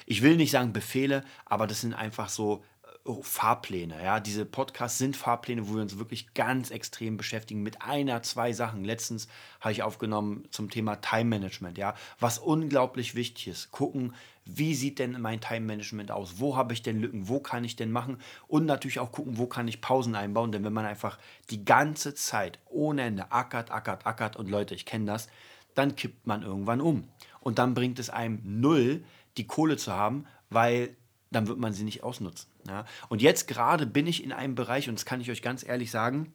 ich 0.06 0.22
will 0.22 0.38
nicht 0.38 0.52
sagen 0.52 0.74
Befehle, 0.74 1.24
aber 1.46 1.68
das 1.68 1.82
sind 1.82 1.94
einfach 1.94 2.30
so 2.30 2.64
oh, 3.06 3.22
Fahrpläne. 3.22 4.04
Ja, 4.04 4.20
diese 4.20 4.46
Podcasts 4.46 4.98
sind 4.98 5.16
Fahrpläne, 5.16 5.68
wo 5.68 5.76
wir 5.76 5.82
uns 5.82 5.98
wirklich 5.98 6.34
ganz 6.34 6.72
extrem 6.72 7.18
beschäftigen 7.18 7.64
mit 7.64 7.82
einer, 7.82 8.22
zwei 8.24 8.52
Sachen. 8.52 8.84
Letztens 8.84 9.28
habe 9.62 9.72
ich 9.72 9.84
aufgenommen 9.84 10.44
zum 10.52 10.70
Thema 10.70 10.98
Time 10.98 11.26
Management. 11.26 11.78
Ja, 11.78 11.96
was 12.20 12.40
unglaublich 12.40 13.16
wichtig 13.16 13.48
ist. 13.48 13.72
Gucken, 13.72 14.14
wie 14.46 14.76
sieht 14.76 15.00
denn 15.00 15.20
mein 15.20 15.42
Time 15.42 15.62
Management 15.62 16.12
aus? 16.12 16.36
Wo 16.38 16.56
habe 16.56 16.74
ich 16.74 16.84
denn 16.84 17.02
Lücken? 17.02 17.28
Wo 17.28 17.40
kann 17.40 17.64
ich 17.64 17.76
denn 17.76 17.92
machen? 17.92 18.20
Und 18.48 18.66
natürlich 18.66 19.00
auch 19.00 19.12
gucken, 19.12 19.38
wo 19.38 19.48
kann 19.48 19.68
ich 19.68 19.82
Pausen 19.82 20.16
einbauen? 20.16 20.52
Denn 20.52 20.64
wenn 20.64 20.74
man 20.74 20.86
einfach 20.86 21.18
die 21.50 21.66
ganze 21.66 22.14
Zeit 22.14 22.60
ohne 22.66 23.04
Ende 23.04 23.32
ackert, 23.32 23.72
ackert, 23.72 24.06
ackert 24.06 24.36
und 24.36 24.50
Leute, 24.50 24.76
ich 24.76 24.86
kenne 24.86 25.06
das, 25.06 25.28
dann 25.74 25.96
kippt 25.96 26.28
man 26.28 26.44
irgendwann 26.44 26.80
um. 26.80 27.08
Und 27.40 27.58
dann 27.58 27.74
bringt 27.74 27.98
es 27.98 28.10
einem 28.10 28.40
null, 28.44 29.04
die 29.38 29.48
Kohle 29.48 29.78
zu 29.78 29.92
haben, 29.92 30.26
weil 30.50 30.96
dann 31.32 31.48
wird 31.48 31.60
man 31.60 31.74
sie 31.74 31.84
nicht 31.84 32.04
ausnutzen. 32.04 32.50
Ja? 32.68 32.86
Und 33.10 33.22
jetzt 33.22 33.48
gerade 33.48 33.86
bin 33.88 34.06
ich 34.06 34.24
in 34.24 34.32
einem 34.32 34.56
Bereich, 34.56 34.88
und 34.88 34.96
das 34.96 35.06
kann 35.06 35.22
ich 35.22 35.32
euch 35.32 35.42
ganz 35.42 35.68
ehrlich 35.68 35.92
sagen, 35.92 36.32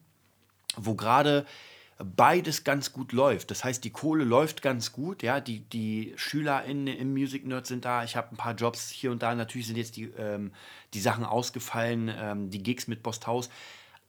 wo 0.75 0.95
gerade 0.95 1.45
beides 2.03 2.63
ganz 2.63 2.93
gut 2.93 3.11
läuft. 3.11 3.51
Das 3.51 3.63
heißt, 3.63 3.83
die 3.83 3.91
Kohle 3.91 4.23
läuft 4.23 4.61
ganz 4.61 4.91
gut, 4.91 5.23
ja, 5.23 5.39
die, 5.39 5.61
die 5.61 6.13
SchülerInnen 6.15 6.87
im 6.87 7.13
Music 7.13 7.45
Nerd 7.45 7.67
sind 7.67 7.85
da. 7.85 8.03
Ich 8.03 8.15
habe 8.15 8.29
ein 8.31 8.37
paar 8.37 8.55
Jobs 8.55 8.89
hier 8.89 9.11
und 9.11 9.21
da. 9.23 9.35
Natürlich 9.35 9.67
sind 9.67 9.77
jetzt 9.77 9.95
die, 9.97 10.05
ähm, 10.17 10.51
die 10.93 11.01
Sachen 11.01 11.25
ausgefallen, 11.25 12.11
ähm, 12.15 12.49
die 12.49 12.63
Gigs 12.63 12.87
mit 12.87 13.03
Bosthaus. 13.03 13.49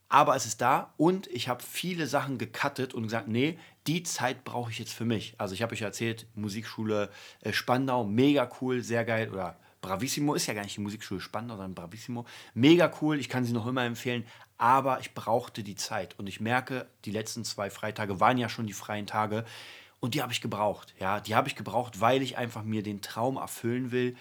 Aber 0.09 0.37
es 0.37 0.45
ist 0.45 0.61
da 0.61 0.93
und 0.99 1.27
ich 1.29 1.49
habe 1.49 1.63
viele 1.63 2.07
Sachen 2.07 2.37
gecuttet 2.37 2.93
und 2.93 3.05
gesagt, 3.05 3.29
nee, 3.29 3.59
die 3.87 4.03
Zeit 4.03 4.45
brauche 4.45 4.71
ich 4.71 4.79
jetzt 4.79 4.93
für 4.93 5.07
mich. 5.07 5.35
Also 5.39 5.55
ich 5.55 5.63
habe 5.63 5.73
euch 5.73 5.81
erzählt, 5.81 6.27
Musikschule 6.35 7.11
äh, 7.41 7.53
Spandau, 7.55 8.05
mega 8.05 8.51
cool, 8.61 8.83
sehr 8.83 9.07
geil. 9.07 9.31
Oder 9.33 9.57
Bravissimo 9.83 10.35
ist 10.35 10.47
ja 10.47 10.55
gar 10.55 10.63
nicht 10.63 10.77
die 10.77 10.81
Musikschule 10.81 11.21
Spandau, 11.21 11.57
sondern 11.57 11.75
Bravissimo. 11.75 12.25
Mega 12.55 12.91
cool, 13.03 13.19
ich 13.19 13.29
kann 13.29 13.45
sie 13.45 13.53
noch 13.53 13.67
immer 13.67 13.85
empfehlen, 13.85 14.25
aber 14.57 15.01
ich 15.01 15.13
brauchte 15.13 15.63
die 15.63 15.75
Zeit. 15.75 16.19
Und 16.19 16.29
ich 16.29 16.41
merke, 16.41 16.87
die 17.05 17.11
letzten 17.11 17.45
zwei 17.45 17.69
Freitage 17.69 18.21
waren 18.21 18.39
ja 18.39 18.49
schon 18.49 18.67
die 18.67 18.73
freien 18.73 19.07
Tage 19.07 19.45
und 20.01 20.15
die 20.15 20.23
habe 20.23 20.33
ich 20.33 20.41
gebraucht. 20.41 20.95
Ja, 20.99 21.21
die 21.21 21.35
habe 21.35 21.49
ich 21.49 21.57
gebraucht, 21.57 22.01
weil 22.01 22.23
ich 22.23 22.39
einfach 22.39 22.63
mir 22.63 22.83
den 22.83 23.03
Traum 23.03 23.37
erfüllen 23.37 23.91
will, 23.91 24.17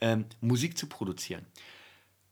ähm, 0.00 0.26
Musik 0.40 0.78
zu 0.78 0.86
produzieren. 0.86 1.44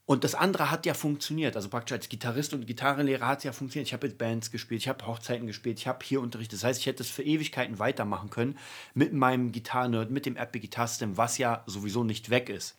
Und 0.07 0.23
das 0.23 0.37
andere 0.37 0.71
hat 0.71 0.87
ja 0.87 0.95
funktioniert. 0.95 1.57
Also 1.57 1.69
praktisch 1.69 1.97
als 1.97 2.09
Gitarrist 2.09 2.55
und 2.55 2.65
Gitarrenlehrer 2.65 3.27
hat 3.27 3.39
es 3.39 3.45
ja 3.45 3.53
funktioniert. 3.53 3.89
Ich 3.89 3.93
habe 3.93 4.07
mit 4.07 4.19
Bands 4.19 4.53
gespielt, 4.53 4.81
ich 4.81 4.89
habe 4.89 5.05
Hochzeiten 5.05 5.49
gespielt, 5.49 5.81
ich 5.81 5.89
habe 5.89 6.05
hier 6.05 6.21
unterrichtet. 6.21 6.61
Das 6.61 6.65
heißt, 6.65 6.81
ich 6.81 6.87
hätte 6.87 7.03
es 7.03 7.11
für 7.11 7.25
Ewigkeiten 7.25 7.81
weitermachen 7.81 8.31
können 8.31 8.57
mit 8.95 9.13
meinem 9.13 9.51
Gitarrenerd, 9.51 10.13
mit 10.13 10.25
dem 10.25 10.37
Epic 10.37 10.61
Guitar 10.61 10.87
System, 10.87 11.17
was 11.17 11.39
ja 11.39 11.65
sowieso 11.67 12.05
nicht 12.05 12.31
weg 12.31 12.49
ist. 12.49 12.79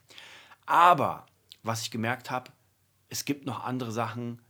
Aber 0.66 1.26
was 1.63 1.82
ich 1.82 1.92
gemerkt 1.92 2.32
habe, 2.32 2.52
es 3.10 3.26
gibt 3.26 3.46
noch 3.46 3.63
andere 3.66 3.92
Sachen, 3.92 4.42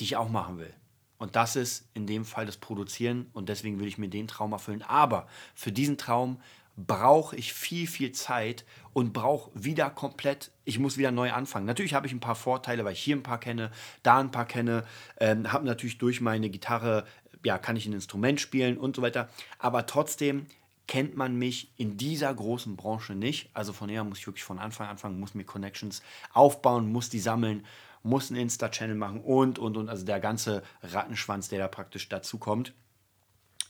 die 0.00 0.04
ich 0.04 0.16
auch 0.16 0.28
machen 0.28 0.58
will. 0.58 0.74
Und 1.18 1.36
das 1.36 1.54
ist 1.54 1.88
in 1.94 2.06
dem 2.08 2.24
Fall 2.24 2.44
das 2.44 2.56
Produzieren 2.56 3.30
und 3.32 3.48
deswegen 3.48 3.78
will 3.78 3.86
ich 3.86 3.98
mir 3.98 4.08
den 4.08 4.28
Traum 4.28 4.52
erfüllen. 4.52 4.82
Aber 4.82 5.28
für 5.54 5.72
diesen 5.72 5.96
Traum 5.96 6.40
brauche 6.76 7.36
ich 7.36 7.52
viel, 7.54 7.86
viel 7.86 8.12
Zeit 8.12 8.64
und 8.92 9.12
brauche 9.12 9.50
wieder 9.54 9.90
komplett, 9.90 10.50
ich 10.64 10.78
muss 10.78 10.98
wieder 10.98 11.10
neu 11.10 11.32
anfangen. 11.32 11.66
Natürlich 11.66 11.94
habe 11.94 12.06
ich 12.06 12.12
ein 12.12 12.20
paar 12.20 12.34
Vorteile, 12.34 12.84
weil 12.84 12.92
ich 12.92 13.02
hier 13.02 13.16
ein 13.16 13.22
paar 13.22 13.40
kenne, 13.40 13.70
da 14.02 14.18
ein 14.18 14.30
paar 14.30 14.46
kenne, 14.46 14.84
ähm, 15.18 15.52
habe 15.52 15.64
natürlich 15.64 15.98
durch 15.98 16.20
meine 16.20 16.50
Gitarre, 16.50 17.06
ja, 17.44 17.58
kann 17.58 17.76
ich 17.76 17.86
ein 17.86 17.92
Instrument 17.92 18.40
spielen 18.40 18.76
und 18.76 18.96
so 18.96 19.02
weiter. 19.02 19.28
Aber 19.58 19.86
trotzdem 19.86 20.46
kennt 20.86 21.16
man 21.16 21.36
mich 21.36 21.72
in 21.76 21.96
dieser 21.96 22.32
großen 22.32 22.76
Branche 22.76 23.14
nicht. 23.14 23.50
Also 23.54 23.72
von 23.72 23.88
daher 23.88 24.04
muss 24.04 24.18
ich 24.18 24.26
wirklich 24.26 24.44
von 24.44 24.58
Anfang 24.58 24.86
an 24.86 24.92
anfangen, 24.92 25.18
muss 25.18 25.34
mir 25.34 25.44
Connections 25.44 26.02
aufbauen, 26.32 26.92
muss 26.92 27.08
die 27.08 27.18
sammeln, 27.18 27.64
muss 28.02 28.30
einen 28.30 28.40
Insta-Channel 28.40 28.96
machen 28.96 29.20
und, 29.20 29.58
und, 29.58 29.76
und. 29.76 29.88
Also 29.88 30.04
der 30.04 30.20
ganze 30.20 30.62
Rattenschwanz, 30.82 31.48
der 31.48 31.58
da 31.58 31.68
praktisch 31.68 32.08
dazu 32.08 32.38
kommt. 32.38 32.72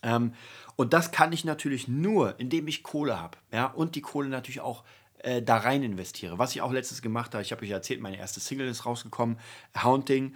Ähm, 0.02 0.35
und 0.76 0.92
das 0.92 1.11
kann 1.11 1.32
ich 1.32 1.44
natürlich 1.44 1.88
nur, 1.88 2.38
indem 2.38 2.68
ich 2.68 2.82
Kohle 2.82 3.20
habe. 3.20 3.38
Ja? 3.52 3.66
Und 3.66 3.94
die 3.94 4.02
Kohle 4.02 4.28
natürlich 4.28 4.61
auch 4.61 4.85
äh, 5.18 5.42
da 5.42 5.56
rein 5.56 5.82
investiere. 5.82 6.38
Was 6.38 6.54
ich 6.54 6.62
auch 6.62 6.72
letztes 6.72 7.02
gemacht 7.02 7.35
habe, 7.35 7.42
ich 7.42 7.52
habe 7.52 7.64
euch 7.64 7.70
erzählt, 7.70 8.00
meine 8.00 8.18
erste 8.18 8.40
Single 8.40 8.68
ist 8.68 8.87
rausgekommen, 8.87 9.38
Haunting. 9.76 10.35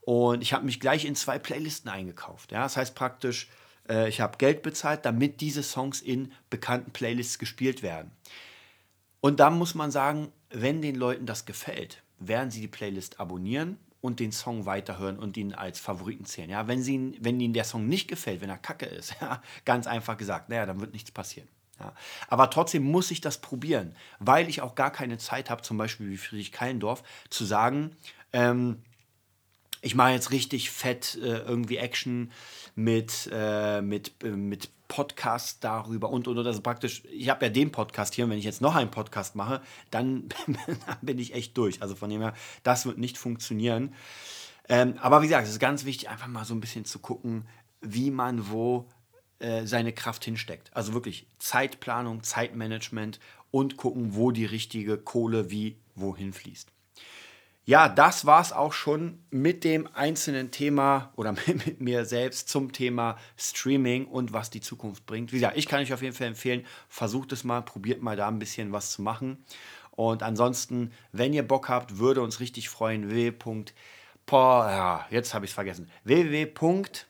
Und 0.00 0.42
ich 0.42 0.52
habe 0.52 0.64
mich 0.64 0.80
gleich 0.80 1.04
in 1.04 1.14
zwei 1.14 1.38
Playlisten 1.38 1.90
eingekauft. 1.90 2.52
Ja? 2.52 2.62
Das 2.62 2.76
heißt 2.76 2.94
praktisch, 2.94 3.48
äh, 3.88 4.08
ich 4.08 4.20
habe 4.20 4.38
Geld 4.38 4.62
bezahlt, 4.62 5.04
damit 5.04 5.40
diese 5.40 5.62
Songs 5.62 6.00
in 6.00 6.32
bekannten 6.50 6.92
Playlists 6.92 7.38
gespielt 7.38 7.82
werden. 7.82 8.10
Und 9.20 9.38
da 9.38 9.50
muss 9.50 9.74
man 9.74 9.90
sagen, 9.90 10.32
wenn 10.50 10.82
den 10.82 10.96
Leuten 10.96 11.26
das 11.26 11.44
gefällt, 11.44 12.02
werden 12.18 12.50
sie 12.50 12.60
die 12.60 12.68
Playlist 12.68 13.20
abonnieren 13.20 13.78
und 14.02 14.20
den 14.20 14.32
Song 14.32 14.66
weiterhören 14.66 15.18
und 15.18 15.36
ihn 15.38 15.54
als 15.54 15.80
Favoriten 15.80 16.26
zählen. 16.26 16.50
Ja, 16.50 16.68
wenn, 16.68 16.82
sie, 16.82 17.16
wenn 17.20 17.40
ihnen 17.40 17.54
der 17.54 17.64
Song 17.64 17.86
nicht 17.86 18.08
gefällt, 18.08 18.42
wenn 18.42 18.50
er 18.50 18.58
kacke 18.58 18.84
ist, 18.84 19.14
ja, 19.22 19.40
ganz 19.64 19.86
einfach 19.86 20.18
gesagt, 20.18 20.50
naja, 20.50 20.66
dann 20.66 20.80
wird 20.80 20.92
nichts 20.92 21.10
passieren. 21.10 21.48
Ja. 21.80 21.94
Aber 22.28 22.50
trotzdem 22.50 22.82
muss 22.82 23.10
ich 23.10 23.20
das 23.20 23.38
probieren, 23.38 23.94
weil 24.18 24.48
ich 24.48 24.60
auch 24.60 24.74
gar 24.74 24.90
keine 24.90 25.18
Zeit 25.18 25.48
habe, 25.48 25.62
zum 25.62 25.78
Beispiel 25.78 26.10
wie 26.10 26.16
Friedrich 26.16 26.52
Keilendorf, 26.52 27.02
zu 27.30 27.44
sagen, 27.44 27.96
ähm, 28.32 28.82
ich 29.80 29.94
mache 29.94 30.10
jetzt 30.10 30.30
richtig 30.30 30.70
fett 30.70 31.18
äh, 31.20 31.38
irgendwie 31.38 31.76
Action 31.76 32.30
mit, 32.74 33.28
äh, 33.32 33.80
mit, 33.82 34.12
äh, 34.22 34.28
mit 34.28 34.68
Podcast 34.92 35.64
darüber 35.64 36.10
und 36.10 36.28
und 36.28 36.36
und. 36.36 36.46
Also 36.46 36.60
praktisch, 36.60 37.02
ich 37.10 37.30
habe 37.30 37.46
ja 37.46 37.50
den 37.50 37.72
Podcast 37.72 38.12
hier 38.12 38.26
und 38.26 38.30
wenn 38.30 38.38
ich 38.38 38.44
jetzt 38.44 38.60
noch 38.60 38.74
einen 38.74 38.90
Podcast 38.90 39.34
mache, 39.34 39.62
dann, 39.90 40.28
dann 40.46 40.98
bin 41.00 41.18
ich 41.18 41.32
echt 41.32 41.56
durch. 41.56 41.80
Also 41.80 41.94
von 41.94 42.10
dem 42.10 42.20
her, 42.20 42.34
das 42.62 42.84
wird 42.84 42.98
nicht 42.98 43.16
funktionieren. 43.16 43.94
Ähm, 44.68 44.96
aber 45.00 45.22
wie 45.22 45.28
gesagt, 45.28 45.46
es 45.46 45.54
ist 45.54 45.60
ganz 45.60 45.86
wichtig, 45.86 46.10
einfach 46.10 46.26
mal 46.26 46.44
so 46.44 46.52
ein 46.52 46.60
bisschen 46.60 46.84
zu 46.84 46.98
gucken, 46.98 47.48
wie 47.80 48.10
man 48.10 48.50
wo 48.50 48.86
äh, 49.38 49.64
seine 49.64 49.94
Kraft 49.94 50.26
hinsteckt. 50.26 50.70
Also 50.76 50.92
wirklich 50.92 51.26
Zeitplanung, 51.38 52.22
Zeitmanagement 52.22 53.18
und 53.50 53.78
gucken, 53.78 54.14
wo 54.14 54.30
die 54.30 54.44
richtige 54.44 54.98
Kohle 54.98 55.50
wie 55.50 55.78
wohin 55.94 56.34
fließt. 56.34 56.70
Ja, 57.64 57.88
das 57.88 58.26
war 58.26 58.40
es 58.40 58.52
auch 58.52 58.72
schon 58.72 59.24
mit 59.30 59.62
dem 59.62 59.88
einzelnen 59.94 60.50
Thema 60.50 61.12
oder 61.14 61.32
mit 61.46 61.80
mir 61.80 62.04
selbst 62.04 62.48
zum 62.48 62.72
Thema 62.72 63.16
Streaming 63.36 64.06
und 64.06 64.32
was 64.32 64.50
die 64.50 64.60
Zukunft 64.60 65.06
bringt. 65.06 65.30
Wie 65.32 65.36
gesagt, 65.36 65.56
ich 65.56 65.68
kann 65.68 65.80
euch 65.80 65.92
auf 65.92 66.02
jeden 66.02 66.14
Fall 66.14 66.26
empfehlen, 66.26 66.66
versucht 66.88 67.30
es 67.30 67.44
mal, 67.44 67.62
probiert 67.62 68.02
mal 68.02 68.16
da 68.16 68.26
ein 68.26 68.40
bisschen 68.40 68.72
was 68.72 68.90
zu 68.90 69.02
machen. 69.02 69.44
Und 69.92 70.24
ansonsten, 70.24 70.90
wenn 71.12 71.32
ihr 71.32 71.46
Bock 71.46 71.68
habt, 71.68 71.98
würde 71.98 72.22
uns 72.22 72.40
richtig 72.40 72.68
freuen, 72.68 73.10
www. 73.10 73.64
Jetzt 75.10 75.34
habe 75.34 75.44
ich 75.44 75.50
es 75.50 75.54
vergessen. 75.54 75.88
www. 76.02 76.40
Jetzt 76.40 77.06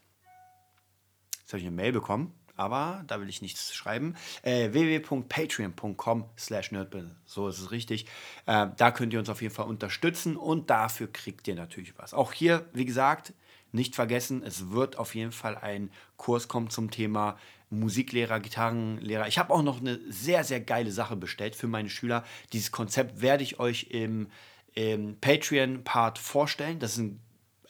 habe 1.48 1.58
ich 1.58 1.66
eine 1.66 1.70
Mail 1.70 1.92
bekommen 1.92 2.34
aber 2.56 3.04
da 3.06 3.20
will 3.20 3.28
ich 3.28 3.42
nichts 3.42 3.74
schreiben. 3.74 4.14
Äh, 4.42 4.72
www.patreon.com 4.72 6.24
slash 6.38 6.72
nerdbusiness. 6.72 7.16
So 7.24 7.48
ist 7.48 7.58
es 7.58 7.70
richtig. 7.70 8.06
Äh, 8.46 8.68
da 8.76 8.90
könnt 8.90 9.12
ihr 9.12 9.18
uns 9.18 9.28
auf 9.28 9.42
jeden 9.42 9.54
Fall 9.54 9.66
unterstützen 9.66 10.36
und 10.36 10.70
dafür 10.70 11.10
kriegt 11.10 11.48
ihr 11.48 11.54
natürlich 11.54 11.98
was. 11.98 12.14
Auch 12.14 12.32
hier, 12.32 12.66
wie 12.72 12.84
gesagt, 12.84 13.32
nicht 13.72 13.94
vergessen, 13.94 14.42
es 14.44 14.70
wird 14.70 14.98
auf 14.98 15.14
jeden 15.14 15.32
Fall 15.32 15.56
ein 15.56 15.90
Kurs 16.16 16.46
kommen 16.46 16.68
zum 16.68 16.90
Thema 16.90 17.38
Musiklehrer, 17.70 18.38
Gitarrenlehrer. 18.38 19.28
Ich 19.28 19.38
habe 19.38 19.52
auch 19.52 19.62
noch 19.62 19.80
eine 19.80 19.98
sehr, 20.08 20.44
sehr 20.44 20.60
geile 20.60 20.92
Sache 20.92 21.16
bestellt 21.16 21.56
für 21.56 21.68
meine 21.68 21.88
Schüler. 21.88 22.22
Dieses 22.52 22.70
Konzept 22.70 23.22
werde 23.22 23.42
ich 23.42 23.58
euch 23.58 23.86
im, 23.90 24.28
im 24.74 25.16
Patreon-Part 25.20 26.18
vorstellen. 26.18 26.78
Das 26.78 26.92
ist 26.92 26.98
ein 26.98 27.20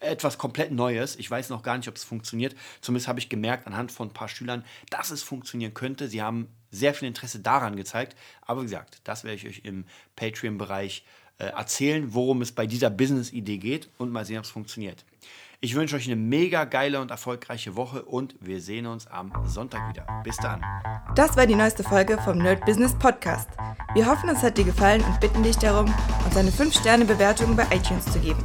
etwas 0.02 0.38
komplett 0.38 0.72
Neues. 0.72 1.16
Ich 1.16 1.30
weiß 1.30 1.48
noch 1.48 1.62
gar 1.62 1.76
nicht, 1.76 1.88
ob 1.88 1.96
es 1.96 2.04
funktioniert. 2.04 2.54
Zumindest 2.80 3.08
habe 3.08 3.18
ich 3.18 3.28
gemerkt 3.28 3.66
anhand 3.66 3.92
von 3.92 4.08
ein 4.08 4.14
paar 4.14 4.28
Schülern, 4.28 4.64
dass 4.90 5.10
es 5.10 5.22
funktionieren 5.22 5.74
könnte. 5.74 6.08
Sie 6.08 6.22
haben 6.22 6.48
sehr 6.70 6.94
viel 6.94 7.08
Interesse 7.08 7.40
daran 7.40 7.76
gezeigt. 7.76 8.16
Aber 8.42 8.62
wie 8.62 8.66
gesagt, 8.66 9.00
das 9.04 9.24
werde 9.24 9.36
ich 9.36 9.46
euch 9.46 9.60
im 9.64 9.84
Patreon-Bereich 10.16 11.04
äh, 11.38 11.46
erzählen, 11.46 12.14
worum 12.14 12.42
es 12.42 12.52
bei 12.52 12.66
dieser 12.66 12.90
Business-Idee 12.90 13.58
geht 13.58 13.90
und 13.98 14.10
mal 14.10 14.24
sehen, 14.24 14.38
ob 14.38 14.44
es 14.44 14.50
funktioniert. 14.50 15.04
Ich 15.64 15.76
wünsche 15.76 15.94
euch 15.94 16.06
eine 16.06 16.16
mega 16.16 16.64
geile 16.64 17.00
und 17.00 17.12
erfolgreiche 17.12 17.76
Woche 17.76 18.02
und 18.02 18.34
wir 18.40 18.60
sehen 18.60 18.84
uns 18.84 19.06
am 19.06 19.32
Sonntag 19.46 19.88
wieder. 19.90 20.04
Bis 20.24 20.36
dann. 20.38 20.60
Das 21.14 21.36
war 21.36 21.46
die 21.46 21.54
neueste 21.54 21.84
Folge 21.84 22.18
vom 22.24 22.38
Nerd 22.38 22.66
Business 22.66 22.98
Podcast. 22.98 23.48
Wir 23.94 24.06
hoffen, 24.06 24.28
es 24.28 24.42
hat 24.42 24.58
dir 24.58 24.64
gefallen 24.64 25.04
und 25.04 25.20
bitten 25.20 25.44
dich 25.44 25.56
darum, 25.56 25.86
uns 26.24 26.36
eine 26.36 26.50
5-Sterne-Bewertung 26.50 27.54
bei 27.54 27.64
iTunes 27.70 28.06
zu 28.06 28.18
geben. 28.18 28.44